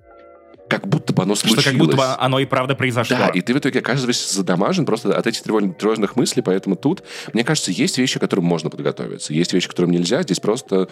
[0.68, 1.64] как будто бы оно случилось.
[1.64, 3.18] Что как будто бы оно и правда произошло.
[3.18, 7.04] Да, и ты в итоге оказываешься задамажен просто от этих тревожных, тревожных мыслей, поэтому тут,
[7.34, 10.88] мне кажется, есть вещи, к которым можно подготовиться, есть вещи, к которым нельзя, здесь просто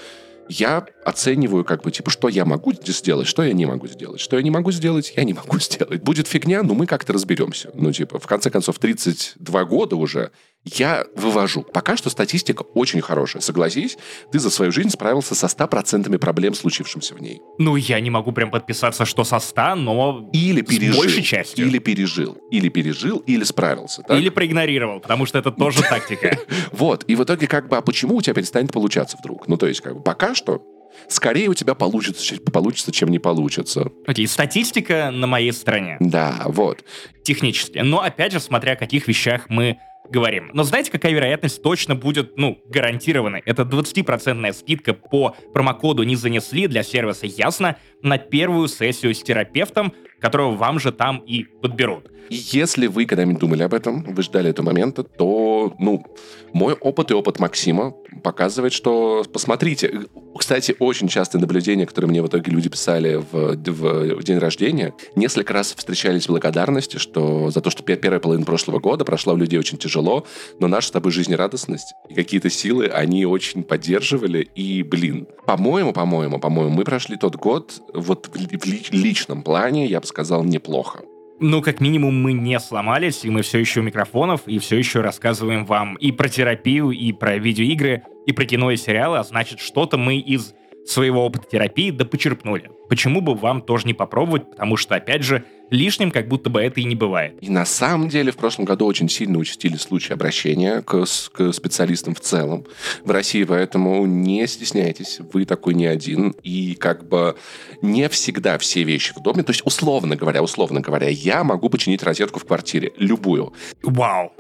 [0.50, 4.20] я оцениваю, как бы, типа, что я могу сделать, что я не могу сделать.
[4.20, 6.02] Что я не могу сделать, я не могу сделать.
[6.02, 7.72] Будет фигня, но мы как-то разберемся.
[7.74, 10.32] Ну, типа, в конце концов, 32 года уже
[10.66, 11.64] я вывожу.
[11.64, 13.42] Пока что статистика очень хорошая.
[13.42, 13.98] Согласись,
[14.32, 17.42] ты за свою жизнь справился со 100% проблем, случившимся в ней.
[17.58, 21.68] Ну, я не могу прям подписаться, что со 100, но или пережил, с большей частью.
[21.68, 22.38] Или пережил.
[22.50, 24.04] Или пережил, или справился.
[24.04, 24.18] Так?
[24.18, 26.38] Или проигнорировал, потому что это тоже тактика.
[26.72, 27.04] Вот.
[27.08, 29.50] И в итоге, как бы, а почему у тебя перестанет получаться вдруг?
[29.50, 30.62] Ну, то есть, как бы, пока что
[31.08, 33.92] скорее у тебя получится, получится, чем не получится.
[34.06, 35.98] Окей, статистика на моей стороне.
[36.00, 36.84] Да, вот.
[37.24, 37.80] Технически.
[37.80, 39.78] Но, опять же, смотря о каких вещах мы
[40.10, 40.52] говорим.
[40.54, 43.42] Но знаете, какая вероятность точно будет, ну, гарантированной?
[43.46, 49.94] Это 20% скидка по промокоду «Не занесли» для сервиса «Ясно» на первую сессию с терапевтом,
[50.24, 52.10] которого вам же там и подберут.
[52.30, 56.06] Если вы когда-нибудь думали об этом, вы ждали этого момента, то, ну,
[56.54, 57.94] мой опыт и опыт Максима
[58.24, 60.06] показывает, что, посмотрите,
[60.38, 64.94] кстати, очень частое наблюдение, которое мне в итоге люди писали в, в, в день рождения,
[65.16, 69.60] несколько раз встречались благодарности, что за то, что первая половина прошлого года прошла у людей
[69.60, 70.26] очень тяжело,
[70.60, 76.40] но наша с тобой жизнерадостность и какие-то силы, они очень поддерживали, и, блин, по-моему, по-моему,
[76.40, 81.02] по-моему, мы прошли тот год вот в, в личном плане, я бы сказал, неплохо.
[81.40, 85.02] Ну, как минимум, мы не сломались, и мы все еще у микрофонов, и все еще
[85.02, 89.60] рассказываем вам и про терапию, и про видеоигры, и про кино и сериалы, а значит,
[89.60, 90.54] что-то мы из
[90.86, 92.70] своего опыта терапии да почерпнули.
[92.90, 96.80] Почему бы вам тоже не попробовать, потому что, опять же, лишним как будто бы это
[96.82, 97.38] и не бывает.
[97.42, 102.14] И на самом деле в прошлом году очень сильно участили случаи обращения к, к специалистам
[102.14, 102.66] в целом
[103.04, 107.36] в России, поэтому не стесняйтесь, вы такой не один, и как бы
[107.82, 112.04] не всегда все вещи в доме, то есть условно говоря, условно говоря, я могу починить
[112.04, 113.54] розетку в квартире, любую.
[113.82, 114.32] Вау,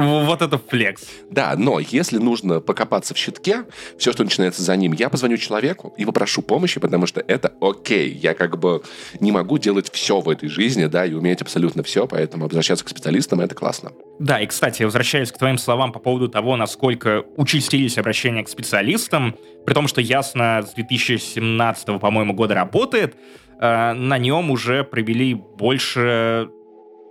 [0.00, 1.06] вот это флекс.
[1.30, 3.64] Да, но если нужно покопаться в щитке,
[3.98, 8.10] все, что начинается за ним, я позвоню человеку и попрошу помощи, потому что это окей.
[8.10, 8.82] Я как бы
[9.20, 12.88] не могу делать все в этой жизни, да, и уметь абсолютно все, поэтому обращаться к
[12.88, 13.92] специалистам— это классно.
[14.18, 19.34] Да, и, кстати, возвращаясь к твоим словам по поводу того, насколько участились обращения к специалистам,
[19.66, 23.14] при том, что ясно с 2017, по-моему, года работает,
[23.60, 26.50] э, на нем уже провели больше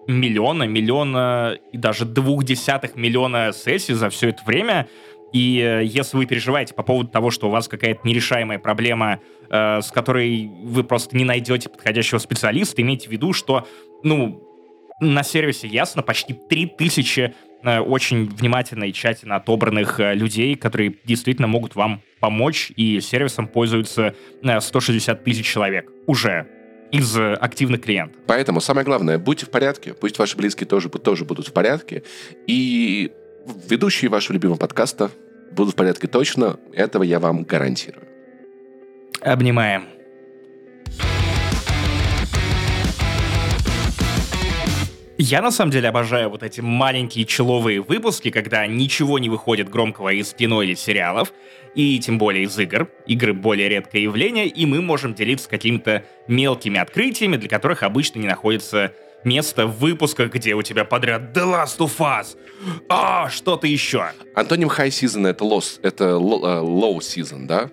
[0.10, 4.88] миллиона, миллиона и даже двух десятых миллиона сессий за все это время.
[5.32, 9.82] И э, если вы переживаете по поводу того, что у вас какая-то нерешаемая проблема, э,
[9.82, 13.68] с которой вы просто не найдете подходящего специалиста, имейте в виду, что,
[14.04, 14.44] ну,
[15.00, 21.48] на сервисе ясно почти 3000 э, очень внимательно и тщательно отобранных э, людей, которые действительно
[21.48, 26.48] могут вам помочь, и сервисом пользуются э, 160 тысяч человек уже
[26.92, 28.22] из э, активных клиентов.
[28.26, 32.04] Поэтому самое главное, будьте в порядке, пусть ваши близкие тоже, тоже будут в порядке,
[32.48, 33.12] и
[33.70, 35.12] ведущие вашего любимого подкаста
[35.52, 38.08] будут в порядке точно, этого я вам гарантирую.
[39.22, 39.86] Обнимаем.
[45.22, 50.14] Я на самом деле обожаю вот эти маленькие человые выпуски, когда ничего не выходит громкого
[50.14, 51.34] из кино или сериалов,
[51.76, 52.90] и тем более из игр.
[53.06, 58.28] Игры более редкое явление, и мы можем делиться какими-то мелкими открытиями, для которых обычно не
[58.28, 58.94] находится
[59.24, 62.38] место в выпусках, где у тебя подряд The Last of Us,
[62.88, 64.12] а, что-то еще.
[64.36, 67.70] Антоним High Season— это low, это э, low season, да?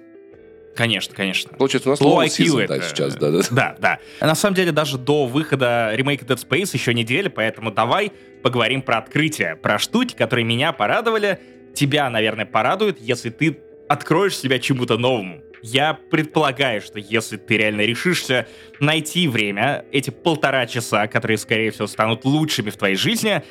[0.75, 1.53] Конечно, конечно.
[1.57, 2.79] Получается, у нас low season, это...
[2.79, 3.43] да, сейчас, да, да.
[3.51, 3.99] Да, да.
[4.21, 8.99] На самом деле, даже до выхода ремейка Dead Space еще неделя, поэтому давай поговорим про
[8.99, 11.41] открытие, про штуки, которые меня порадовали.
[11.75, 13.59] Тебя, наверное, порадуют, если ты
[13.89, 15.43] откроешь себя чему-то новому.
[15.63, 18.47] Я предполагаю, что если ты реально решишься
[18.79, 23.43] найти время, эти полтора часа, которые, скорее всего, станут лучшими в твоей жизни,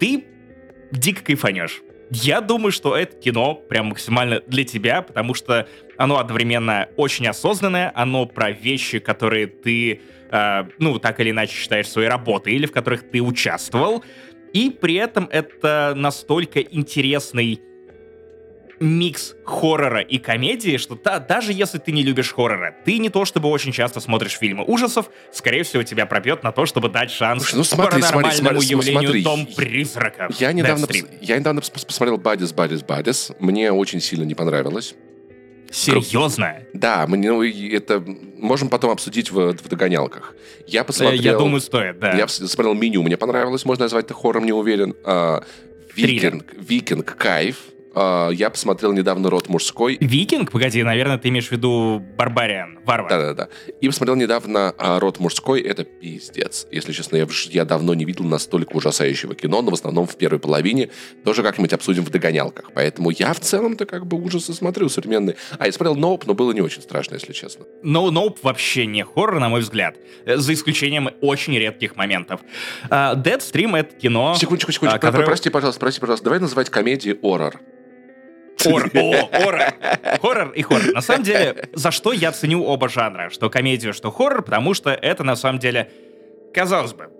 [0.00, 0.24] ты
[0.90, 1.82] дико кайфанешь.
[2.10, 5.66] Я думаю, что это кино прям максимально для тебя, потому что
[5.96, 11.88] оно одновременно очень осознанное, оно про вещи, которые ты, э, ну, так или иначе считаешь
[11.88, 14.04] своей работой, или в которых ты участвовал,
[14.52, 17.62] и при этом это настолько интересный
[18.82, 23.24] микс хоррора и комедии, что та, даже если ты не любишь хоррора, ты не то
[23.24, 27.44] чтобы очень часто смотришь фильмы ужасов, скорее всего тебя пробьет на то, чтобы дать шанс
[27.44, 29.22] Слушай, ну, смотри, паранормальному смотри, явлению смотри.
[29.22, 30.40] Дом призраков.
[30.40, 33.32] Я недавно, пос, я недавно пос, посмотрел Бадис, Бадис, Бадис.
[33.38, 34.94] Мне очень сильно не понравилось.
[35.70, 36.58] Серьезно?
[36.74, 38.04] Да, мы, ну, это
[38.36, 40.34] можем потом обсудить в, в догонялках.
[40.66, 41.20] Я посмотрел...
[41.20, 42.12] Я думаю, стоит, да.
[42.12, 44.94] Я посмотрел меню, мне понравилось, можно назвать это хоррором, не уверен.
[45.04, 45.42] А,
[45.94, 47.56] Викинг, Викинг, кайф.
[47.94, 49.98] А, я посмотрел недавно «Род мужской».
[50.00, 50.50] Викинг?
[50.50, 53.10] Погоди, наверное, ты имеешь в виду Барбариан, Варвар.
[53.10, 53.48] Да-да-да.
[53.80, 55.60] И посмотрел недавно а, «Род мужской».
[55.60, 56.66] Это пиздец.
[56.70, 60.38] Если честно, я, я давно не видел настолько ужасающего кино, но в основном в первой
[60.38, 60.90] половине.
[61.24, 62.70] Тоже как-нибудь обсудим в догонялках.
[62.74, 65.36] Поэтому я в целом-то как бы ужасы смотрю современные.
[65.58, 67.66] А я смотрел «Ноуп», но было не очень страшно, если честно.
[67.82, 69.96] Но «Ноуп» вообще не хоррор, на мой взгляд.
[70.24, 72.40] Э, за исключением очень редких моментов.
[72.88, 74.34] Uh, Deadstream— это кино...
[74.38, 75.00] Секундочку, секундочку.
[75.00, 75.26] Которое...
[75.26, 76.24] Прости, пожалуйста, прости, пожалуйста.
[76.24, 77.60] Давай называть комедии «Оррор».
[78.62, 78.90] Хоррор.
[78.94, 79.62] О, хоррор.
[80.20, 80.92] Хоррор и хоррор.
[80.94, 84.90] На самом деле, за что я ценю оба жанра, что комедию, что хоррор, потому что
[84.90, 85.90] это на самом деле,
[86.54, 87.10] казалось бы,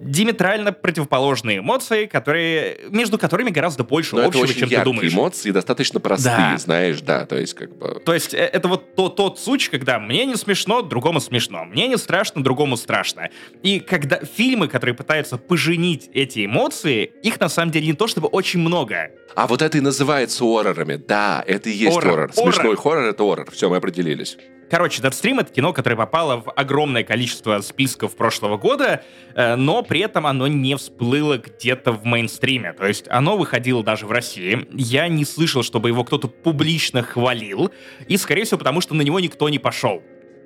[0.00, 5.12] диаметрально противоположные эмоции, которые, между которыми гораздо больше Но общего, это очень чем ты думаешь.
[5.12, 6.58] эмоции достаточно простые, Да.
[6.58, 8.00] знаешь, да, то есть как бы...
[8.04, 11.86] То есть э, это вот то, тот случай, когда мне не смешно, другому смешно, мне
[11.86, 13.28] не страшно, другому страшно.
[13.62, 18.28] И когда фильмы, которые пытаются поженить эти эмоции, их на самом деле не то чтобы
[18.28, 19.10] очень много.
[19.34, 20.96] А вот это и называется оррорами.
[20.96, 22.12] Да, это и есть Оррор.
[22.14, 22.32] оррор.
[22.32, 23.50] Смешной хоррор— это оррор.
[23.50, 24.36] Все, мы определились.
[24.70, 29.02] Короче, Deadstream— это кино, которое попало в огромное количество списков прошлого года,
[29.34, 32.72] э, но при этом оно не всплыло где-то в мейнстриме.
[32.72, 34.68] То есть оно выходило даже в России.
[34.72, 37.72] Я не слышал, чтобы его кто-то публично хвалил,
[38.06, 40.02] и, скорее всего, потому что на него никто не пошел.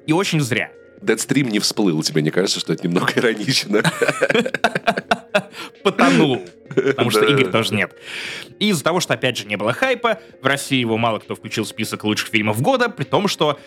[0.07, 0.71] И очень зря.
[1.03, 2.03] Deadstream не всплыл.
[2.03, 3.83] Тебе не кажется, что это немного иронично?
[5.83, 6.41] Потонул.
[6.75, 7.95] Потому что игр тоже нет.
[8.59, 11.65] И из-за того, что, опять же, не было хайпа, в России его мало кто включил
[11.65, 13.59] в список лучших фильмов года, при том, что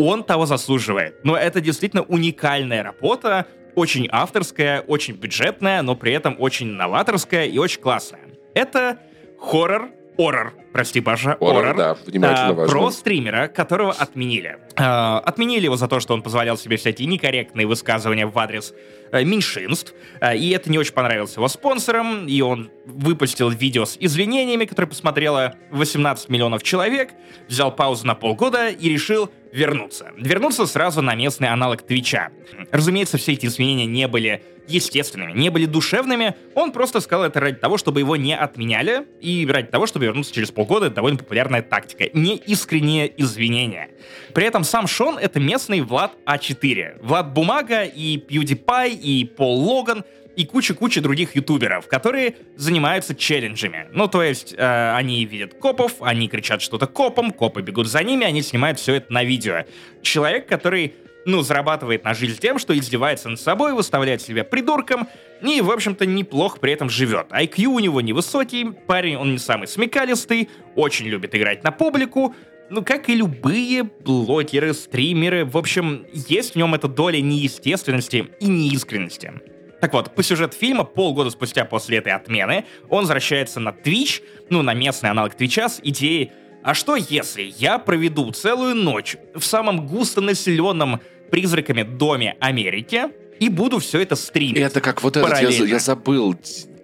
[0.00, 1.24] он того заслуживает.
[1.24, 7.58] Но это действительно уникальная работа, очень авторская, очень бюджетная, но при этом очень новаторская и
[7.58, 8.20] очень классная.
[8.54, 8.98] Это
[9.38, 9.90] хоррор,
[10.20, 12.78] оррор, прости, Паша, оррор, да, внимательно а, важно.
[12.78, 14.58] про стримера, которого отменили.
[14.76, 18.74] А, отменили его за то, что он позволял себе всякие некорректные высказывания в адрес
[19.12, 23.96] э, меньшинств, А, и это не очень понравилось его спонсорам, и он выпустил видео с
[23.98, 27.10] извинениями, которые посмотрело 18 миллионов человек,
[27.48, 30.12] взял паузу на полгода и решил вернуться.
[30.16, 32.28] Вернуться сразу на местный аналог Твича.
[32.70, 37.56] Разумеется, все эти извинения не были естественными, не были душевными, он просто сказал это ради
[37.56, 41.62] того, чтобы его не отменяли, и ради того, чтобы вернуться через полгода, это довольно популярная
[41.62, 42.04] тактика.
[42.16, 43.90] Не искренние извинения.
[44.34, 47.02] При этом сам Шон— это местный Влад А4.
[47.02, 50.04] Влад Бумага и PewDiePie, и Пол Логан—
[50.36, 53.88] и куча-куча других ютуберов, которые занимаются челленджами.
[53.92, 58.24] Ну, то есть, э, они видят копов, они кричат что-то копам, копы бегут за ними,
[58.24, 59.64] они снимают все это на видео.
[60.02, 60.94] Человек, который,
[61.24, 65.08] ну, зарабатывает на жизнь тем, что издевается над собой, выставляет себя придурком,
[65.42, 67.28] и, в общем-то, неплохо при этом живет.
[67.30, 72.34] IQ у него невысокий, парень, он не самый смекалистый, очень любит играть на публику,
[72.70, 78.46] ну, как и любые блогеры, стримеры, в общем, есть в нем эта доля неестественности и
[78.46, 79.32] неискренности.
[79.80, 84.62] Так вот, по сюжету фильма, полгода спустя после этой отмены, он возвращается на Twitch, ну,
[84.62, 89.86] на местный аналог Твича с идеей «А что если я проведу целую ночь в самом
[89.86, 91.00] густонаселенном
[91.30, 93.04] призраками доме Америки
[93.38, 94.58] и буду все это стримить.
[94.58, 96.36] Это как вот этот, я, я забыл,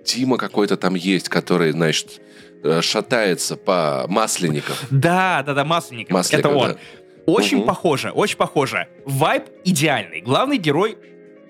[0.04, 2.20] Тима какой-то там есть, который, значит,
[2.62, 4.76] э, шатается по масленникам.
[4.90, 6.12] Да, да, да, масленников.
[6.12, 6.72] Масленников это он.
[6.72, 6.78] Да.
[7.26, 7.66] Очень угу.
[7.66, 8.88] похоже, очень похоже.
[9.04, 10.20] Вайб идеальный.
[10.20, 10.96] Главный герой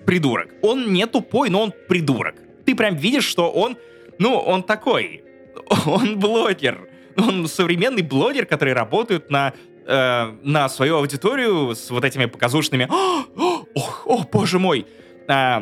[0.05, 0.49] придурок.
[0.63, 2.35] Он не тупой, но он придурок.
[2.65, 3.77] Ты прям видишь, что он,
[4.17, 5.23] ну, он такой.
[5.85, 6.86] Он блогер.
[7.17, 9.53] Он современный блогер, который работает на
[9.85, 14.85] э, на свою аудиторию с вот этими показушными «О, о, о, о боже мой!»
[15.27, 15.59] э,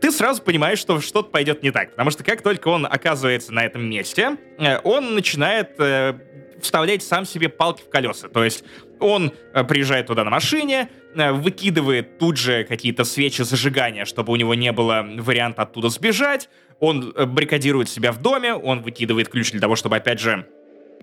[0.00, 1.90] ты сразу понимаешь, что что-то пойдет не так.
[1.92, 6.14] Потому что как только он оказывается на этом месте, э, он начинает э,
[6.60, 8.28] вставлять сам себе палки в колеса.
[8.28, 8.64] То есть
[9.00, 14.36] он э, приезжает туда на машине, э, выкидывает тут же какие-то свечи зажигания, чтобы у
[14.36, 16.48] него не было варианта оттуда сбежать.
[16.80, 20.46] Он э, баррикадирует себя в доме, он выкидывает ключ для того, чтобы, опять же,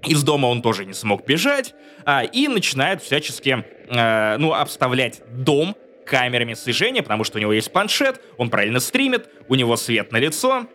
[0.05, 1.73] из дома он тоже не смог бежать,
[2.05, 5.75] а, и начинает всячески, э, ну, обставлять дом
[6.05, 10.17] камерами слежения, потому что у него есть планшет, он правильно стримит, у него свет на
[10.17, 10.67] лицо,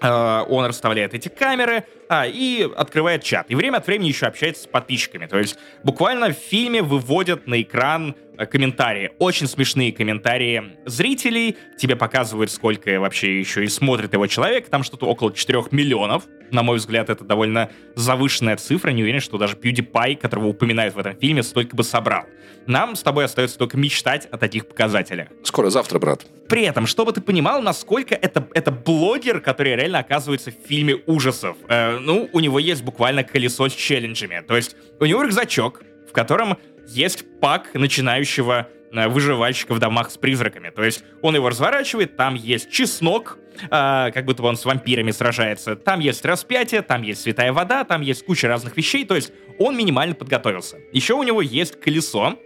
[0.00, 3.46] э, он расставляет эти камеры а, и открывает чат.
[3.48, 5.26] И время от времени еще общается с подписчиками.
[5.26, 8.14] То есть буквально в фильме выводят на экран
[8.50, 9.12] комментарии.
[9.18, 11.56] Очень смешные комментарии зрителей.
[11.78, 14.68] Тебе показывают, сколько вообще еще и смотрит его человек.
[14.68, 16.24] Там что-то около 4 миллионов.
[16.50, 18.90] На мой взгляд, это довольно завышенная цифра.
[18.90, 22.24] Не уверен, что даже PewDiePie, которого упоминают в этом фильме, столько бы собрал.
[22.66, 25.28] Нам с тобой остается только мечтать о таких показателях.
[25.42, 26.26] Скоро завтра, брат.
[26.48, 31.56] При этом, чтобы ты понимал, насколько это, это блогер, который реально оказывается в фильме ужасов.
[31.68, 34.42] Э, ну, у него есть буквально колесо с челленджами.
[34.46, 36.56] То есть у него рюкзачок, в котором
[36.88, 40.70] есть пак начинающего э, выживальщика в домах с призраками.
[40.70, 45.10] То есть он его разворачивает, там есть чеснок, э, как будто бы он с вампирами
[45.10, 49.32] сражается, там есть распятие, там есть святая вода, там есть куча разных вещей, то есть
[49.58, 50.78] он минимально подготовился.
[50.92, 52.38] Еще у него есть колесо,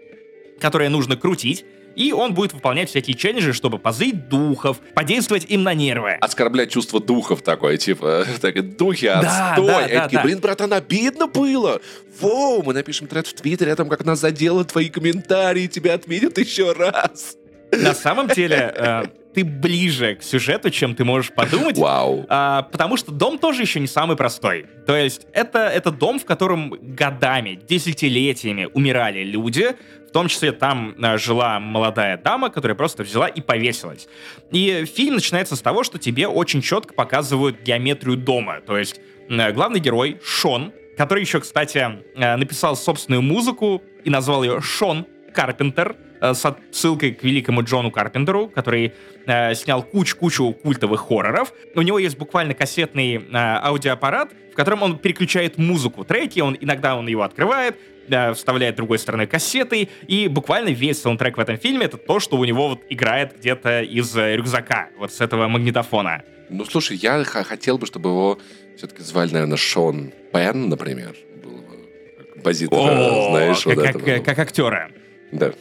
[0.60, 1.64] которое нужно крутить,
[1.96, 6.12] и он будет выполнять всякие челленджи, чтобы позыть духов, подействовать им на нервы.
[6.20, 9.66] Оскорблять чувство духов такое, типа, так, духи, отстой.
[9.66, 10.22] Да, да, да, да.
[10.22, 11.80] блин, братан, обидно было.
[12.20, 16.38] Воу, мы напишем тред в Твиттере о том, как нас задело твои комментарии, тебя отметят
[16.38, 17.36] еще раз.
[17.72, 19.02] На самом деле, э,
[19.34, 21.78] ты ближе к сюжету, чем ты можешь подумать.
[21.78, 22.26] Вау.
[22.28, 24.66] А, потому что дом тоже еще не самый простой.
[24.86, 29.76] То есть это, это дом, в котором годами, десятилетиями умирали люди,
[30.08, 34.08] в том числе там а, жила молодая дама, которая просто взяла и повесилась.
[34.50, 38.60] И фильм начинается с того, что тебе очень четко показывают геометрию дома.
[38.60, 39.00] То есть
[39.30, 41.78] а, главный герой Шон, который еще, кстати,
[42.16, 48.48] а, написал собственную музыку и назвал ее Шон Карпентер, с отсылкой к великому Джону Карпентеру,
[48.48, 48.92] который
[49.24, 51.52] э, снял кучу-кучу культовых хорроров.
[51.76, 56.02] У него есть буквально кассетный э, аудиоаппарат, в котором он переключает музыку.
[56.02, 57.76] Треки, он иногда он его открывает,
[58.08, 62.36] э, вставляет другой стороны кассеты, и буквально весь саундтрек в этом фильме это то, что
[62.36, 66.22] у него вот играет где-то из э, рюкзака, вот с этого магнитофона.
[66.50, 68.38] Ну, слушай, я хотел бы, чтобы его
[68.76, 74.24] все-таки звали, наверное, Шон Пен, например, был бы композитора, знаешь, как, вот как, этого.
[74.24, 74.90] как актера.
[75.32, 75.52] Да.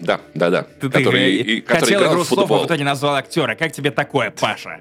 [0.00, 0.66] Да, да, да.
[0.80, 3.54] Ты, который, ты, и, который хотел игру слов, а в итоге назвал актера.
[3.54, 4.80] Как тебе такое, Паша?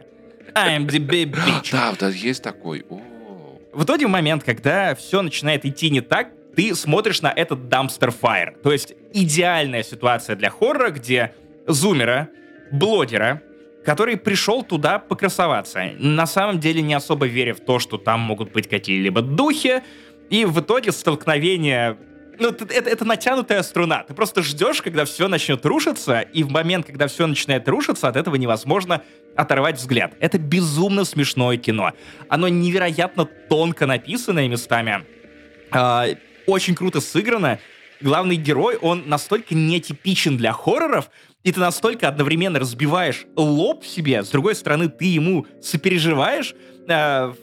[0.56, 1.72] IMDb bitch.
[1.72, 2.84] Да, да, есть такой.
[2.90, 3.00] О.
[3.74, 8.12] В итоге в момент, когда все начинает идти не так, ты смотришь на этот dumpster
[8.20, 8.60] fire.
[8.64, 11.36] То есть идеальная ситуация для хоррора, где
[11.68, 12.30] зумера,
[12.72, 13.44] блогера,
[13.86, 18.52] который пришел туда покрасоваться, на самом деле не особо веря в то, что там могут
[18.52, 19.84] быть какие-либо духи,
[20.32, 21.96] и в итоге столкновение
[22.40, 24.04] ну, это, это натянутая струна.
[24.08, 28.16] Ты просто ждешь, когда все начнет рушиться, и в момент, когда все начинает рушиться, от
[28.16, 29.04] этого невозможно
[29.36, 30.14] оторвать взгляд.
[30.20, 31.94] Это безумно смешное кино.
[32.30, 35.06] Оно невероятно тонко написанное местами.
[36.48, 37.60] Очень круто сыграно.
[38.00, 41.10] Главный герой, он настолько нетипичен для хорроров,
[41.44, 46.56] и ты настолько одновременно разбиваешь лоб себе, с другой стороны, ты ему сопереживаешь,
[46.88, 47.34] э,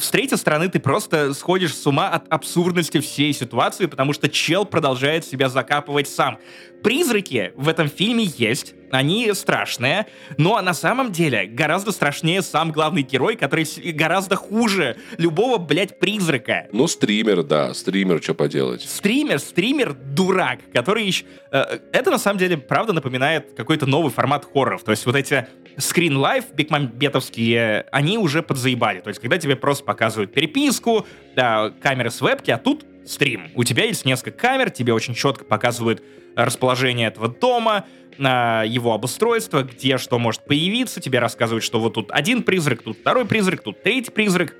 [0.00, 4.64] с третьей стороны, ты просто сходишь с ума от абсурдности всей ситуации, потому что чел
[4.64, 6.38] продолжает себя закапывать сам.
[6.82, 13.02] Призраки в этом фильме есть, они страшные, но на самом деле гораздо страшнее сам главный
[13.02, 16.68] герой, который гораздо хуже любого, блядь, призрака.
[16.72, 18.82] Ну, стример, да, стример, что поделать.
[18.82, 21.24] Стример, стример дурак, который еще...
[21.50, 24.84] Э, это на самом деле, правда, напоминает какой-то новый формат хорроров.
[24.84, 29.00] То есть вот эти Screen Life бигмамбетовские, они уже подзаебали.
[29.00, 33.50] То есть когда тебе просто показывают переписку, да, камеры с вебки, а тут стрим.
[33.54, 36.02] У тебя есть несколько камер, тебе очень четко показывают
[36.44, 37.84] расположение этого дома,
[38.16, 43.26] его обустройство, где что может появиться, тебе рассказывают, что вот тут один призрак, тут второй
[43.26, 44.54] призрак, тут третий призрак.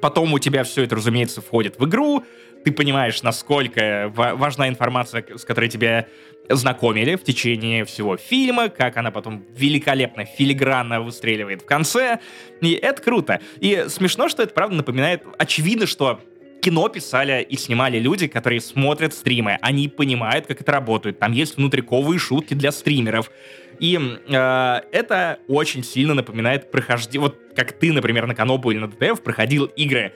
[0.00, 2.22] Потом у тебя все это, разумеется, входит в игру,
[2.64, 6.06] ты понимаешь, насколько важна информация, с которой тебя
[6.48, 12.20] знакомили в течение всего фильма, как она потом великолепно, филигранно выстреливает в конце.
[12.60, 13.40] И это круто.
[13.60, 15.24] И смешно, что это, правда, напоминает...
[15.38, 16.20] Очевидно, что
[16.66, 19.56] кино писали и снимали люди, которые смотрят стримы.
[19.62, 21.20] Они понимают, как это работает.
[21.20, 23.30] Там есть внутриковые шутки для стримеров.
[23.78, 27.20] И э, это очень сильно напоминает прохождение...
[27.20, 30.12] Вот как ты, например, на Канобу или на ДТФ проходил игры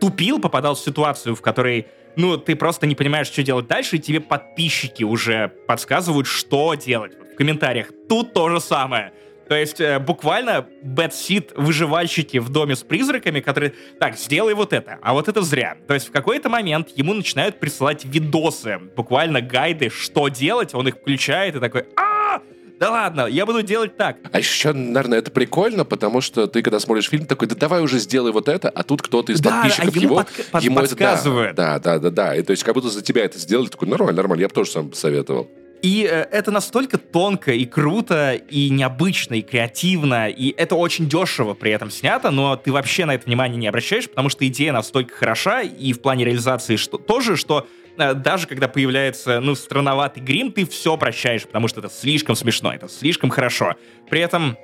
[0.00, 3.98] тупил, попадал в ситуацию, в которой ну, ты просто не понимаешь, что делать дальше, и
[3.98, 7.88] тебе подписчики уже подсказывают, что делать в комментариях.
[8.08, 9.12] Тут то же самое.
[9.48, 14.98] То есть э, буквально бэтсит выживальщики в доме с призраками, которые, так, сделай вот это,
[15.02, 15.76] а вот это зря.
[15.86, 20.96] То есть в какой-то момент ему начинают присылать видосы, буквально гайды, что делать, он их
[20.96, 22.42] включает и такой, а
[22.78, 24.18] да ладно, я буду делать так.
[24.30, 27.98] А еще, наверное, это прикольно, потому что ты, когда смотришь фильм, такой, да давай уже
[27.98, 30.26] сделай вот это, а тут кто-то из да, подписчиков а ему, его...
[30.52, 31.52] Под, ему подсказывает.
[31.52, 32.36] Это, да, да, да, да, да.
[32.36, 34.70] И то есть как будто за тебя это сделали, такой, нормально, нормально, я бы тоже
[34.70, 35.50] сам советовал.
[35.82, 41.54] И э, это настолько тонко и круто, и необычно, и креативно, и это очень дешево
[41.54, 45.14] при этом снято, но ты вообще на это внимание не обращаешь, потому что идея настолько
[45.14, 47.66] хороша, и в плане реализации что, тоже, что
[47.98, 52.72] Э, даже когда появляется, ну, странноватый грим, ты все прощаешь, потому что это слишком смешно,
[52.72, 53.74] это слишком хорошо.
[54.08, 54.56] При этом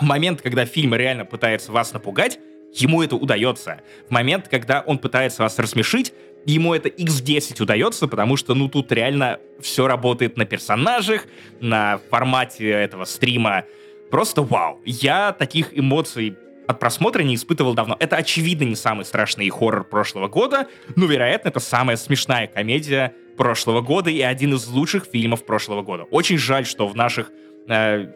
[0.00, 2.38] момент, когда фильм реально пытается вас напугать,
[2.74, 3.80] ему это удается.
[4.08, 6.12] В момент, когда он пытается вас рассмешить,
[6.46, 11.26] ему это x10 удается, потому что, ну, тут реально все работает на персонажах,
[11.60, 13.64] на формате этого стрима.
[14.10, 14.80] Просто вау.
[14.84, 16.36] Я таких эмоций
[16.66, 17.96] от просмотра не испытывал давно.
[17.98, 23.80] Это, очевидно, не самый страшный хоррор прошлого года, но, вероятно, это самая смешная комедия прошлого
[23.80, 26.04] года и один из лучших фильмов прошлого года.
[26.04, 27.30] Очень жаль, что в наших
[27.68, 28.06] э,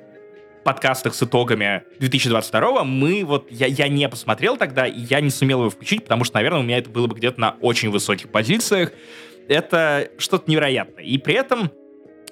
[0.66, 5.60] подкастах с итогами 2022 мы вот я, я не посмотрел тогда, и я не сумел
[5.60, 8.90] его включить, потому что, наверное, у меня это было бы где-то на очень высоких позициях.
[9.48, 11.04] Это что-то невероятное.
[11.04, 11.70] И при этом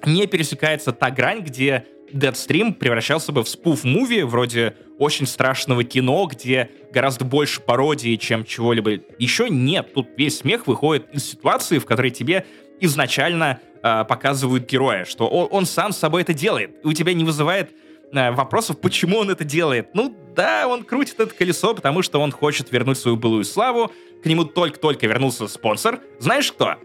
[0.05, 6.69] не пересекается та грань, где Deadstream превращался бы в спуф-муви, вроде очень страшного кино, где
[6.91, 9.49] гораздо больше пародии, чем чего-либо еще.
[9.49, 12.45] Нет, тут весь смех выходит из ситуации, в которой тебе
[12.81, 17.13] изначально э, показывают героя, что он, он сам с собой это делает, и у тебя
[17.13, 17.71] не вызывает
[18.15, 19.93] вопросов, почему он это делает.
[19.93, 23.91] Ну да, он крутит это колесо, потому что он хочет вернуть свою былую славу,
[24.23, 25.99] к нему только-только вернулся спонсор.
[26.19, 26.75] Знаешь кто?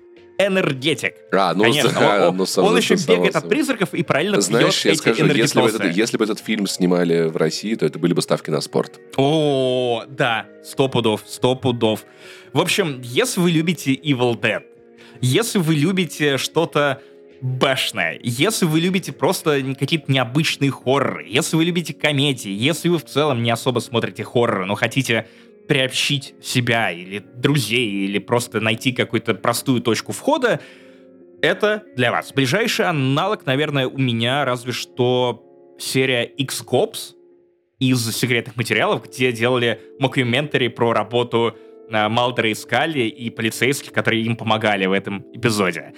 [0.47, 1.15] энергетик.
[1.33, 4.85] А, ну, Конечно, а, он, ну, он еще бегает от призраков и параллельно Знаешь, пьет
[4.85, 7.99] я эти скажу, если бы, этот, если бы этот фильм снимали в России, то это
[7.99, 9.01] были бы ставки на спорт.
[9.17, 12.05] О, да, сто пудов, сто пудов.
[12.53, 14.63] В общем, если вы любите Evil Dead,
[15.21, 17.03] если вы любите что-то
[17.41, 23.05] бэшное, если вы любите просто какие-то необычные хорроры, если вы любите комедии, если вы в
[23.05, 25.27] целом не особо смотрите хорроры, но хотите
[25.69, 30.61] приобщить себя или друзей, или просто найти какую-то простую точку входа,
[31.43, 32.33] это для вас.
[32.33, 35.45] Ближайший аналог, наверное, у меня разве что
[35.79, 37.15] серия X-Cops
[37.79, 41.57] из секретных материалов, где делали мокьюментари про работу
[41.89, 45.95] э, Малдера и Скалли и полицейских, которые им помогали в этом эпизоде.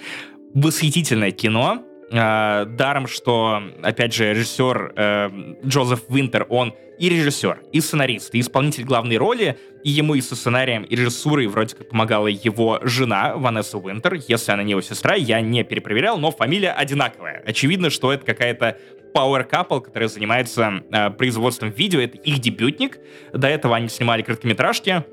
[0.53, 1.83] Восхитительное кино,
[2.15, 5.29] Э, даром, что, опять же, режиссер э,
[5.65, 10.35] Джозеф Винтер, он и режиссер, и сценарист, и исполнитель главной роли, и ему и со
[10.35, 15.15] сценарием, и режиссурой вроде как помогала его жена Ванесса Уинтер, если она не его сестра,
[15.15, 17.41] я не перепроверял, но фамилия одинаковая.
[17.47, 18.77] Очевидно, что это какая-то
[19.15, 22.99] Power Couple, которая занимается э, производством видео, это их дебютник.
[23.33, 25.03] До этого они снимали короткометражки.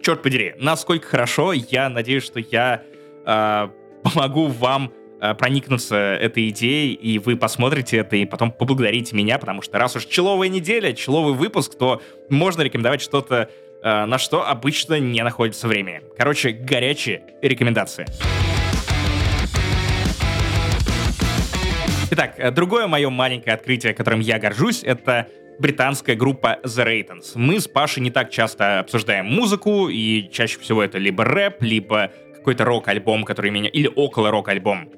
[0.00, 2.84] Черт подери, насколько хорошо, я надеюсь, что я
[3.26, 3.68] э,
[4.02, 4.92] помогу вам
[5.22, 9.94] Э, проникнуться этой идеей, и вы посмотрите это, и потом поблагодарите меня, потому что раз
[9.94, 13.50] уж человая неделя, человый выпуск, то можно рекомендовать что-то,
[13.82, 16.00] э, на что обычно не находится времени.
[16.16, 18.06] Короче, горячие рекомендации.
[22.10, 25.28] Итак, э, другое мое маленькое открытие, которым я горжусь, это
[25.58, 27.32] британская группа The Raitons.
[27.34, 32.10] Мы с Пашей не так часто обсуждаем музыку, и чаще всего это либо рэп, либо
[32.40, 33.68] какой-то рок-альбом, который меня...
[33.68, 34.90] или около рок-альбом,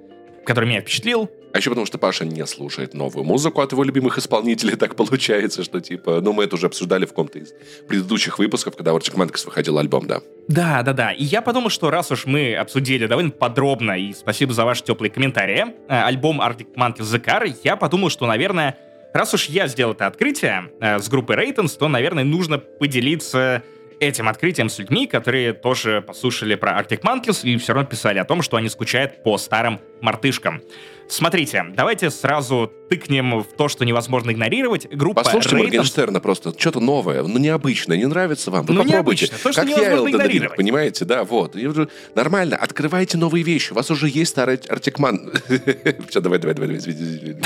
[0.44, 1.30] который меня впечатлил.
[1.52, 5.62] А еще потому, что Паша не слушает новую музыку от его любимых исполнителей, так получается,
[5.62, 7.52] что типа, ну мы это уже обсуждали в каком-то из
[7.86, 10.22] предыдущих выпусков, когда у Arctic Monkeys выходил альбом, да.
[10.48, 11.12] Да, да, да.
[11.12, 15.10] И я подумал, что раз уж мы обсудили довольно подробно, и спасибо за ваши теплые
[15.10, 18.78] комментарии, э, альбом Arctic Monkeys The Car, я подумал, что, наверное,
[19.12, 23.62] раз уж я сделал это открытие э, с группой Рейтонс, то, наверное, нужно поделиться
[24.02, 28.24] этим открытием с людьми, которые тоже послушали про Arctic Monkeys и все равно писали о
[28.24, 30.60] том, что они скучают по старым мартышкам.
[31.08, 34.88] Смотрите, давайте сразу тыкнем в то, что невозможно игнорировать.
[34.88, 35.62] Группа Послушайте Raiders...
[35.64, 36.54] Моргенштерна просто.
[36.58, 38.64] Что-то новое, ну необычное, не нравится вам.
[38.64, 39.26] Вы Ну, попробуйте.
[39.26, 39.38] необычно.
[39.42, 40.56] То, что как я Ring, игнорировать.
[40.56, 41.04] понимаете?
[41.04, 41.54] Да, вот.
[41.54, 41.68] И
[42.14, 43.72] Нормально, открывайте новые вещи.
[43.72, 45.30] У вас уже есть старый Артикман.
[46.08, 46.76] Все, давай, давай, давай.
[46.76, 47.40] извини, извини.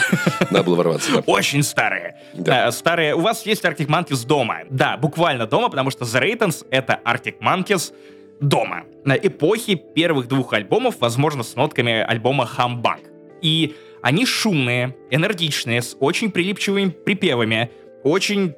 [0.51, 1.25] Надо было ворваться.
[1.27, 2.19] Очень старые.
[2.35, 3.17] Э, старые.
[3.17, 4.59] У вас есть Arctic Monkeys дома.
[4.71, 7.93] Да, буквально дома, потому что The Raitons— это Arctic Monkeys
[8.41, 8.85] дома.
[9.05, 13.01] На эпохи первых двух альбомов, возможно, с нотками альбома Humbug.
[13.43, 17.71] И они шумные, энергичные, с очень прилипчивыми припевами,
[18.03, 18.55] очень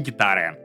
[0.00, 0.58] гитары.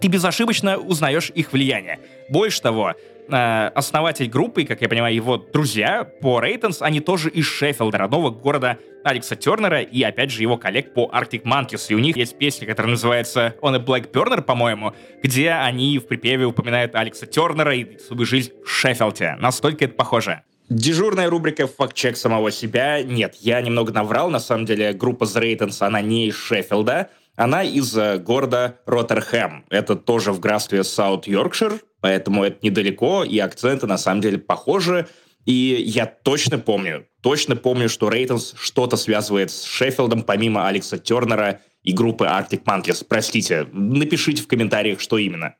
[0.00, 1.98] Ты безошибочно узнаешь их влияние.
[2.28, 2.94] Больше того,
[3.32, 8.30] э, основатель группы, как я понимаю, его друзья по Рейтонс, они тоже из Шеффилда, родного
[8.30, 11.86] города Алекса Тернера, и опять же его коллег по Arctic Monkeys.
[11.88, 16.06] И у них есть песня, которая называется On a Black Burner, по-моему, где они в
[16.06, 19.36] припеве упоминают Алекса Тернера и свою жизнь в Шеффилде.
[19.38, 20.42] Настолько это похоже.
[20.68, 23.02] Дежурная рубрика «Факт-чек самого себя».
[23.02, 24.30] Нет, я немного наврал.
[24.30, 27.10] На самом деле группа The Raitons, она не из Шеффилда.
[27.40, 29.64] Она из э, города Роттерхэм.
[29.70, 35.08] Это тоже в графстве Саут Йоркшир, поэтому это недалеко, и акценты на самом деле похожи.
[35.46, 41.62] И я точно помню, точно помню, что Рейтонс что-то связывает с Шеффилдом, помимо Алекса Тернера
[41.82, 43.06] и группы Arctic Monkeys.
[43.08, 45.54] Простите, напишите в комментариях, что именно.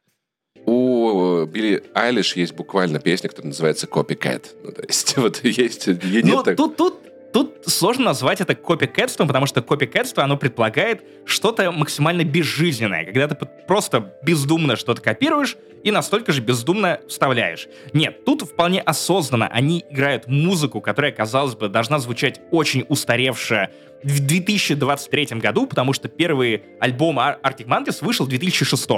[0.67, 4.49] У Билли Айлиш есть буквально песня, которая называется Copycat.
[4.63, 5.87] Ну, то есть, вот есть...
[5.87, 6.99] Нет так- тут, тут,
[7.33, 13.35] тут сложно назвать это копикэтством, потому что копикэтство, оно предполагает что-то максимально безжизненное, когда ты
[13.67, 17.69] просто бездумно что-то копируешь и настолько же бездумно вставляешь.
[17.93, 23.71] Нет, тут вполне осознанно они играют музыку, которая, казалось бы, должна звучать очень устаревшая
[24.03, 28.89] в 2023 году, потому что первый альбом Ar- Arctic Monkeys вышел в 2006.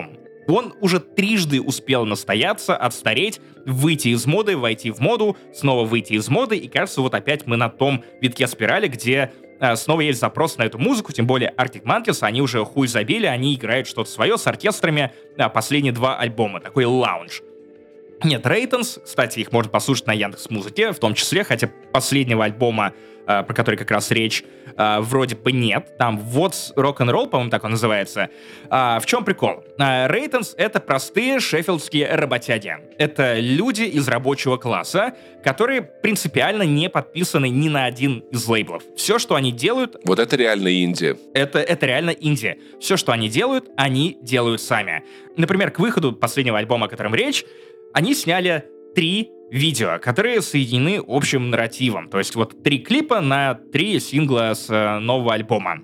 [0.49, 6.29] Он уже трижды успел настояться, отстареть, выйти из моды, войти в моду, снова выйти из
[6.29, 10.59] моды, и кажется, вот опять мы на том витке спирали, где э, снова есть запрос
[10.59, 14.37] на эту музыку, тем более Arctic Monkeys, они уже хуй забили, они играют что-то свое
[14.37, 17.43] с оркестрами, а, последние два альбома, такой лаунж.
[18.25, 22.93] Нет, Reytons, кстати, их можно послушать на Яндекс Музыке, в том числе, хотя последнего альбома,
[23.27, 24.45] э, про который как раз речь,
[24.77, 25.97] э, вроде бы нет.
[25.99, 28.31] Там and Roll, по-моему, так он называется.
[28.71, 29.65] А, в чем прикол?
[29.79, 32.77] Reytons— это простые шеффилдские работяги.
[32.99, 35.15] Это люди из рабочего класса,
[35.45, 38.83] которые принципиально не подписаны ни на один из лейблов.
[38.97, 41.17] Все, что они делают, Вот это реально инди.
[41.35, 42.57] это, это реально Индия.
[42.81, 45.03] Все, что они делают, они делают сами.
[45.37, 47.45] Например, к выходу последнего альбома, о котором речь,
[47.93, 48.65] они сняли
[48.95, 52.09] три видео, которые соединены общим нарративом.
[52.09, 55.83] То есть вот три клипа на три сингла с э, нового альбома.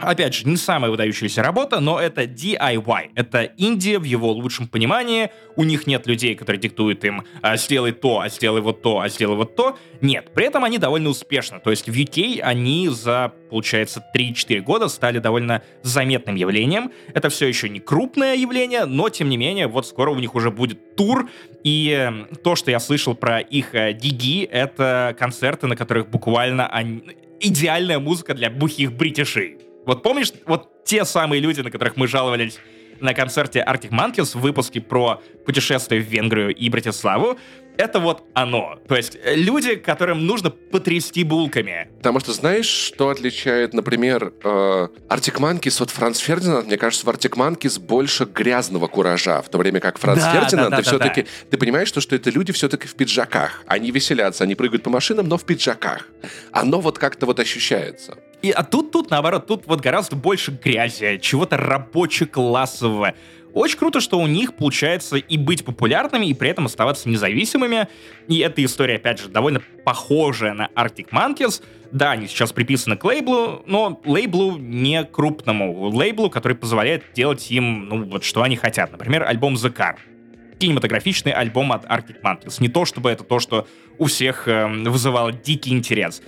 [0.00, 3.10] Опять же, не самая выдающаяся работа, но это DIY.
[3.14, 5.30] Это Индия в его лучшем понимании.
[5.56, 9.08] У них нет людей, которые диктуют им а, «сделай то, а сделай вот то, а
[9.10, 9.76] сделай вот то».
[10.00, 11.60] Нет, при этом они довольно успешны.
[11.60, 16.92] То есть в UK они за, получается, 3-4 года стали довольно заметным явлением.
[17.12, 20.50] Это все еще не крупное явление, но, тем не менее, вот скоро у них уже
[20.50, 21.28] будет тур.
[21.62, 26.66] И э, то, что я слышал про их э, диги, это концерты, на которых буквально
[26.68, 27.02] они...
[27.38, 29.58] идеальная музыка для бухих бритишей.
[29.86, 32.58] Вот помнишь, вот те самые люди, на которых мы жаловались
[33.00, 37.38] на концерте Arctic Monkeys в выпуске про путешествие в Венгрию и Братиславу,
[37.76, 38.78] это вот оно.
[38.88, 41.88] То есть э, люди, которым нужно потрясти булками.
[41.96, 46.66] Потому что знаешь, что отличает, например, э, Arctic Monkeys от Франц Фердинанд?
[46.66, 50.70] Мне кажется, в Arctic Monkeys больше грязного куража, в то время как Франц Да, Фердинанд,
[50.70, 51.22] да, ты да, все-таки...
[51.22, 51.28] да.
[51.50, 53.62] Ты понимаешь, что, что это люди все-таки в пиджаках.
[53.66, 56.06] Они веселятся, они прыгают по машинам, но в пиджаках.
[56.52, 58.18] Оно вот как-то вот ощущается.
[58.42, 63.14] И, а тут, тут, наоборот, тут вот гораздо больше грязи, чего-то рабоче-классового.
[63.52, 67.88] Очень круто, что у них получается и быть популярными, и при этом оставаться независимыми.
[68.28, 71.62] И эта история, опять же, довольно похожая на Arctic Monkeys.
[71.90, 75.88] Да, они сейчас приписаны к лейблу, но лейблу не крупному.
[75.88, 78.92] Лейблу, который позволяет делать им, ну, вот что они хотят.
[78.92, 79.96] Например, альбом The Car
[80.60, 82.56] кинематографичный альбом от Arctic Monkeys.
[82.60, 83.66] Не то, чтобы это то, что
[83.98, 86.22] у всех э, вызывало дикий интерес.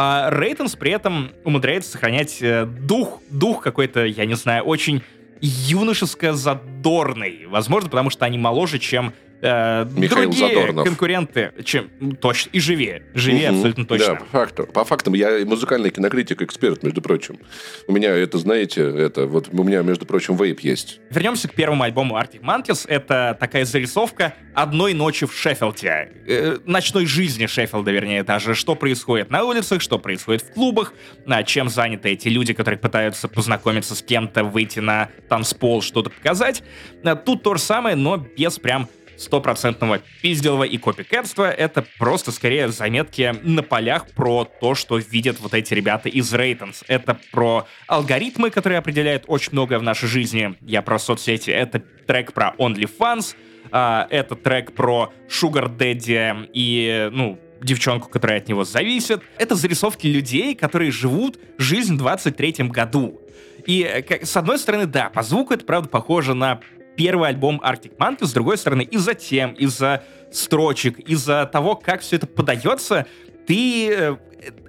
[0.00, 5.02] А Рейтонс при этом умудряется сохранять э, дух, дух какой-то, я не знаю, очень
[5.40, 7.48] юношеско-задорный.
[7.48, 10.84] Возможно, потому что они моложе, чем э, Михаил другие Задорнов.
[10.86, 11.52] конкуренты.
[11.64, 13.02] Чем, м, точно, и живее.
[13.14, 13.56] Живее Мгм.
[13.56, 14.14] абсолютно Да, точно.
[14.16, 14.66] по факту.
[14.72, 15.14] По фактам.
[15.14, 17.38] Я музыкальный кинокритик, эксперт, между прочим.
[17.86, 21.00] У меня это, знаете, это вот у меня, между прочим, вейп есть.
[21.10, 22.84] Вернемся к первому альбому Arctic Monkeys.
[22.88, 26.12] Это такая зарисовка одной ночи в Шеффилде.
[26.26, 28.54] Э, ночной жизни Шеффилда, вернее, даже.
[28.54, 30.92] Что происходит на улицах, что происходит в клубах,
[31.26, 36.62] а, чем заняты эти люди, которые пытаются познакомиться с кем-то, выйти на танцпол, что-то показать.
[37.04, 38.88] А, Тут то же самое, но без прям
[39.18, 41.50] стопроцентного пизделого и копикетства.
[41.50, 46.84] Это просто скорее заметки на полях про то, что видят вот эти ребята из Рейтонс.
[46.88, 50.54] Это про алгоритмы, которые определяют очень многое в нашей жизни.
[50.60, 51.50] Я про соцсети.
[51.50, 53.34] Это трек про OnlyFans.
[53.70, 59.22] А, это трек про Sugar Daddy и, ну, девчонку, которая от него зависит.
[59.36, 63.20] Это зарисовки людей, которые живут жизнь в 23-м году.
[63.66, 66.60] И, э, как, с одной стороны, да, по звуку это, правда, похоже на
[66.98, 72.16] первый альбом Arctic Monkeys, с другой стороны, из-за тем, из-за строчек, из-за того, как все
[72.16, 73.06] это подается,
[73.46, 73.88] ты...
[73.90, 74.16] Э,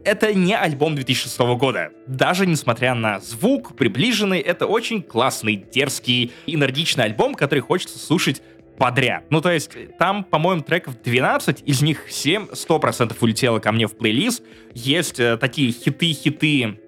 [0.04, 1.90] это не альбом 2006 года.
[2.08, 8.42] Даже несмотря на звук приближенный, это очень классный, дерзкий, энергичный альбом, который хочется слушать
[8.78, 9.26] подряд.
[9.30, 13.96] Ну, то есть, там, по-моему, треков 12, из них 7 100% улетело ко мне в
[13.96, 14.44] плейлист.
[14.74, 16.80] Есть э, такие хиты-хиты,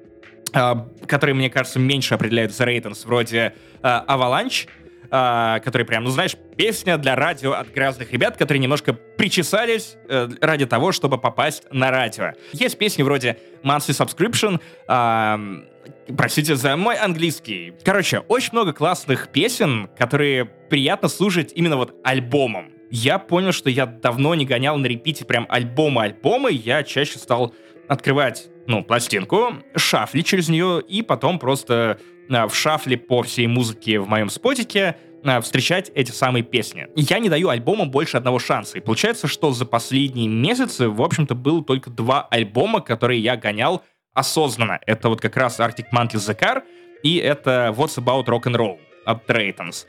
[0.54, 0.74] э,
[1.06, 4.68] которые, мне кажется, меньше определяют The Ratings, вроде э, Avalanche,
[5.12, 10.30] э, который прям, ну знаешь, песня для радио от грязных ребят, которые немножко причесались э,
[10.41, 12.34] ради того, чтобы попасть на радио.
[12.53, 15.68] Есть песни вроде Monthly Subscription, э,
[16.16, 17.74] Простите за мой английский.
[17.84, 22.72] Короче, очень много классных песен, которые приятно слушать именно вот альбомом.
[22.91, 27.55] Я понял, что я давно не гонял на репите прям альбомы-альбомы, я чаще стал
[27.88, 31.97] открывать, ну, пластинку, шафли через нее, и потом просто а,
[32.32, 36.88] в шафле по всей музыке в моем спотике а, встречать эти самые песни.
[36.95, 38.77] Я не даю альбомам больше одного шанса.
[38.77, 43.84] И получается, что за последние месяцы, в общем-то, было только два альбома, которые я гонял
[44.13, 44.79] осознанно.
[44.86, 46.63] Это вот как раз Arctic Monkeys The Car
[47.03, 49.86] и это What's About Rock and Roll от Draytons.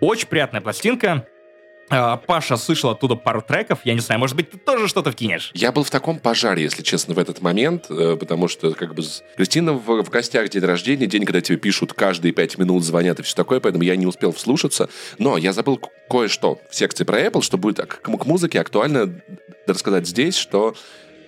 [0.00, 1.26] Очень приятная пластинка.
[1.94, 3.80] А, Паша слышал оттуда пару треков.
[3.84, 5.50] Я не знаю, может быть, ты тоже что-то вкинешь?
[5.52, 9.02] Я был в таком пожаре, если честно, в этот момент, э, потому что, как бы,
[9.36, 13.22] Кристина в, в гостях день рождения, день, когда тебе пишут каждые пять минут, звонят и
[13.22, 14.88] все такое, поэтому я не успел вслушаться.
[15.18, 15.78] Но я забыл
[16.08, 19.14] кое-что в секции про Apple, что будет к, к музыке актуально
[19.66, 20.74] рассказать здесь, что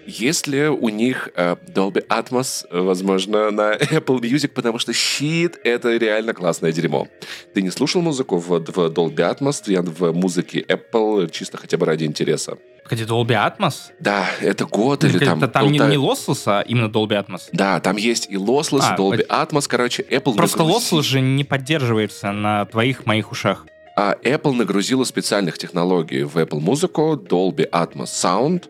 [0.07, 5.97] есть ли у них э, Dolby Atmos, возможно, на Apple Music, потому что щит— это
[5.97, 7.09] реально классное дерьмо.
[7.55, 11.87] Ты не слушал музыку в, в Dolby Atmos, я в музыке Apple чисто хотя бы
[11.87, 12.59] ради интереса?
[12.85, 13.75] Погоди, Dolby Atmos?
[13.99, 15.39] Да, это год или там...
[15.39, 17.49] Это там не, не Lossless, а именно Dolby Atmos?
[17.53, 20.35] Да, там есть и Lossless, а, Dolby Atmos, короче, Apple...
[20.35, 20.95] Просто нагрузи...
[20.95, 23.65] Lossless же не поддерживается на твоих моих ушах.
[23.97, 28.65] А Apple нагрузила специальных технологий в Apple музыку, Dolby Atmos Sound,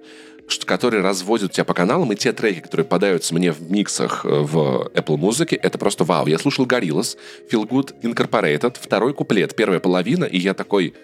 [0.65, 4.91] которые разводят тебя по каналам, и те треки, которые подаются мне в миксах э, в
[4.95, 6.27] Apple Music, это просто вау.
[6.27, 7.17] Я слушал Gorillaz,
[7.51, 10.95] Feel Good Incorporated, второй куплет, первая половина, и я такой,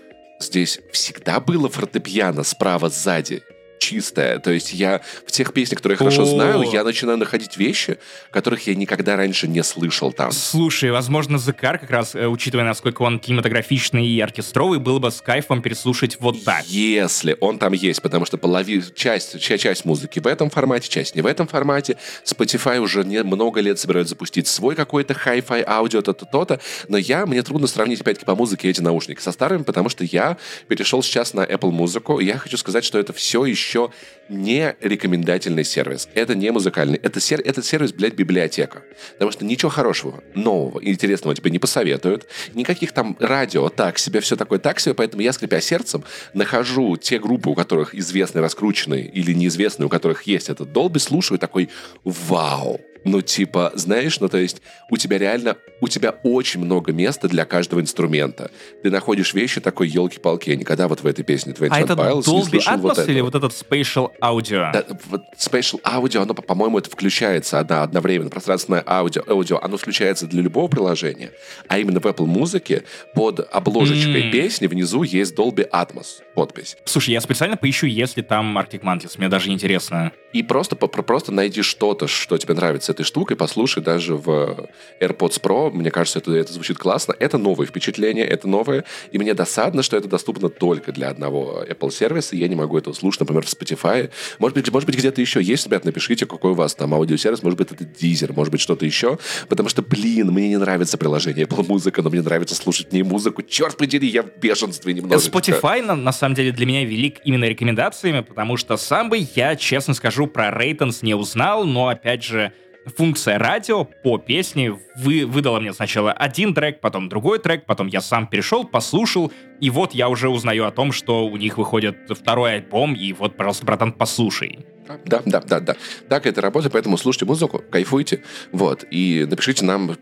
[0.41, 3.43] здесь всегда было фортепиано справа сзади
[3.81, 4.39] чистая.
[4.39, 7.99] То есть я в тех песнях, которые я хорошо знаю, я начинаю находить вещи,
[8.31, 10.31] которых я никогда раньше не слышал там.
[10.31, 15.21] Слушай, возможно, Закар, как раз, э, учитывая, насколько он кинематографичный и оркестровый, было бы с
[15.21, 16.67] кайфом переслушать вот так.
[16.67, 18.83] Если он там есть, потому что полови...
[18.95, 21.97] часть, часть музыки в этом формате, часть не в этом формате.
[22.25, 26.61] Spotify уже не много лет собирают запустить свой какой-то хай-фай аудио, то-то, то-то.
[26.89, 30.37] Но я, мне трудно сравнить, опять-таки, по музыке эти наушники со старыми, потому что я
[30.69, 33.91] перешел сейчас на Apple музыку, и я хочу сказать, что это все еще еще
[34.29, 36.09] не рекомендательный сервис.
[36.15, 36.99] Это не музыкальный.
[36.99, 38.83] Это, сер, этот сервис, блядь, библиотека.
[39.15, 42.27] Потому что ничего хорошего, нового, интересного тебе не посоветуют.
[42.55, 44.95] Никаких там радио, так себе, все такое так себе.
[44.95, 46.05] Поэтому я, скрипя сердцем,
[46.35, 51.39] нахожу те группы, у которых известны, раскрученные или неизвестные, у которых есть этот долби, слушаю
[51.39, 51.69] такой
[52.05, 57.29] «Вау!» Ну, типа, знаешь, ну, то есть у тебя реально, у тебя очень много места
[57.29, 58.51] для каждого инструмента.
[58.83, 62.25] Ты находишь вещи такой, елки-палки, я никогда вот в этой песне 21 а это Pilots
[62.25, 64.73] Dolby не слышал Atmos вот или вот этот Spatial Audio?
[64.73, 68.31] Да, вот Spatial Audio, оно, по-моему, это включается одно, одновременно.
[68.31, 71.33] Пространственное аудио, аудио, оно включается для любого приложения.
[71.69, 72.85] А именно в Apple Музыке
[73.15, 74.33] под обложечкой mm.
[74.33, 76.77] песни внизу есть Dolby Atmos подпись.
[76.85, 79.15] Слушай, я специально поищу, если там Arctic Monkeys.
[79.19, 80.13] Мне даже интересно.
[80.33, 84.69] И просто, просто найди что-то, что тебе нравится этой штукой, послушай даже в
[85.01, 85.71] AirPods Pro.
[85.71, 87.15] Мне кажется, это, это звучит классно.
[87.19, 88.85] Это новое впечатление, это новое.
[89.13, 92.37] И мне досадно, что это доступно только для одного Apple сервиса.
[92.37, 94.11] Я не могу этого слушать, например, в Spotify.
[94.39, 97.43] Может быть, может быть где-то еще есть, ребят, напишите, какой у вас там аудиосервис.
[97.43, 99.19] Может быть, это Deezer, может быть, что-то еще.
[99.49, 103.43] Потому что, блин, мне не нравится приложение Apple Музыка, но мне нравится слушать в музыку.
[103.43, 105.39] Черт подери, я в бешенстве немножечко.
[105.39, 109.57] Spotify, на, на самом деле, для меня велик именно рекомендациями, потому что сам бы я,
[109.57, 112.53] честно скажу, про Рейтонс не узнал, но, опять же,
[112.97, 118.01] функция радио по песне вы, выдала мне сначала один трек, потом другой трек, потом я
[118.01, 122.57] сам перешел, послушал, и вот я уже узнаю о том, что у них выходит второй
[122.57, 124.61] альбом, и вот, пожалуйста, братан, послушай.
[125.07, 125.77] Да, да, да, да.
[126.09, 128.23] Так это работает, поэтому слушайте музыку, кайфуйте,
[128.53, 129.97] вот, и напишите нам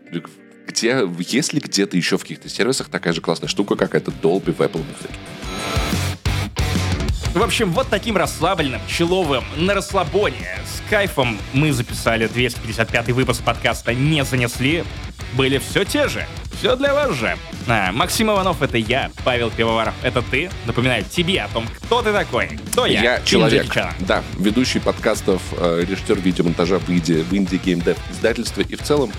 [0.67, 4.53] где, есть ли где-то еще в каких-то сервисах такая же классная штука, как это Dolby
[4.53, 6.08] в Apple Music?
[7.33, 13.93] В общем, вот таким расслабленным, человым, на расслабоне, с кайфом мы записали 255 выпуск подкаста
[13.93, 14.83] «Не занесли».
[15.33, 16.25] Были все те же,
[16.57, 17.37] все для вас же.
[17.67, 20.49] А, Максим Иванов— это я, Павел Пивоваров— это ты.
[20.65, 22.59] Напоминаю тебе о том, кто ты такой.
[22.71, 23.01] Кто я?
[23.01, 28.75] Я человек, да, ведущий подкастов, э, режиссер видеомонтажа в инди, в инди геймдев издательстве и
[28.75, 29.13] в целом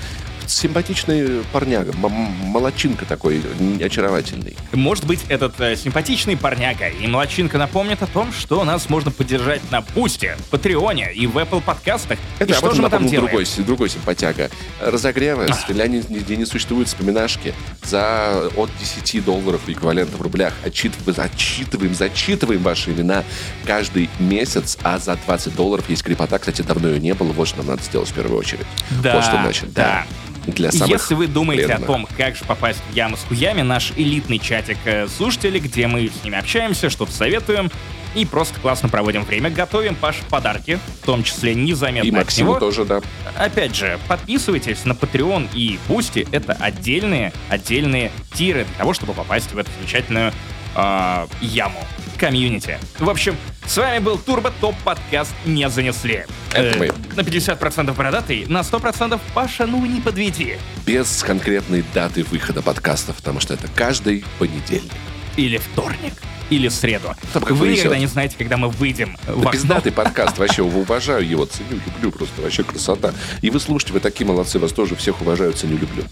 [0.51, 3.43] симпатичный парняга, молочинка такой,
[3.82, 4.56] очаровательный.
[4.72, 9.60] Может быть, этот э, симпатичный парняга и младчинка напомнит о том, что нас можно поддержать
[9.70, 12.18] на Пусте, Патреоне и в Apple подкастах.
[12.39, 13.31] Это и что же мы там делаем?
[13.31, 14.51] другой, другой симпатяга.
[14.81, 17.55] Разогревы, стреляния, где не существует вспоминашки,
[17.85, 23.24] за от 10 долларов эквивалента в рублях отчитываем, зачитываем, зачитываем ваши имена
[23.64, 26.39] каждый месяц, а за 20 долларов есть крепота.
[26.39, 28.66] Кстати, давно ее не было, вот что нам надо сделать в первую очередь.
[29.02, 30.06] Да, вот что значит, да.
[30.55, 31.89] Для самых Если вы думаете преданных.
[31.89, 35.86] о том, как же попасть в яму с хуями, наш элитный чатик э, слушателей, где
[35.86, 37.70] мы с ними общаемся, что-то советуем
[38.14, 42.51] и просто классно проводим время, готовим Паше подарки, в том числе незаметно И от Максиму
[42.51, 42.60] него.
[42.60, 43.01] тоже, да.
[43.36, 46.27] Опять же, подписывайтесь на Patreon и Boosty.
[46.32, 50.32] Это отдельные, отдельные тиры для того, чтобы попасть в эту замечательную
[50.74, 51.81] э, яму
[52.20, 52.78] комьюнити.
[52.98, 53.34] В общем,
[53.66, 56.26] с вами был Турбо Топ подкаст «Не занесли».
[56.52, 56.92] Это мы.
[57.16, 60.59] На 50% бородатый, на 100% Паша, ну не подведи.
[60.86, 64.92] Без конкретной даты выхода подкастов, потому что это каждый понедельник.
[65.38, 66.12] Или вторник,
[66.51, 67.14] или среду.
[67.32, 67.78] Там Вы повезет.
[67.78, 72.42] никогда не знаете, когда мы выйдем Да пиздатый подкаст, вообще, уважаю его, ценю, люблю просто,
[72.42, 73.14] вообще красота.
[73.40, 76.05] И вы слушайте, вы такие молодцы, вас тоже всех уважаю, ценю, люблю.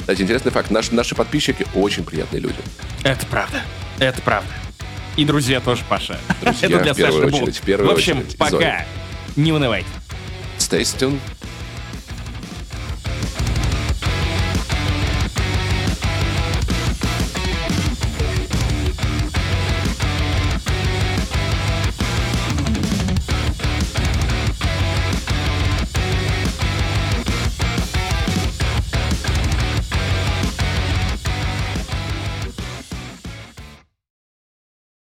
[0.00, 2.58] Кстати, интересный факт, наши, наши подписчики очень приятные люди.
[3.04, 3.60] Это правда.
[3.98, 4.48] Это правда.
[5.16, 6.18] И друзья тоже, Паша.
[6.40, 8.38] Друзья, Это для в первую Саши очередь, в первую В общем, очередь.
[8.38, 8.50] Пока.
[8.50, 8.86] Зоя.
[9.36, 9.88] Не унывайте.
[10.58, 11.18] Stay tuned.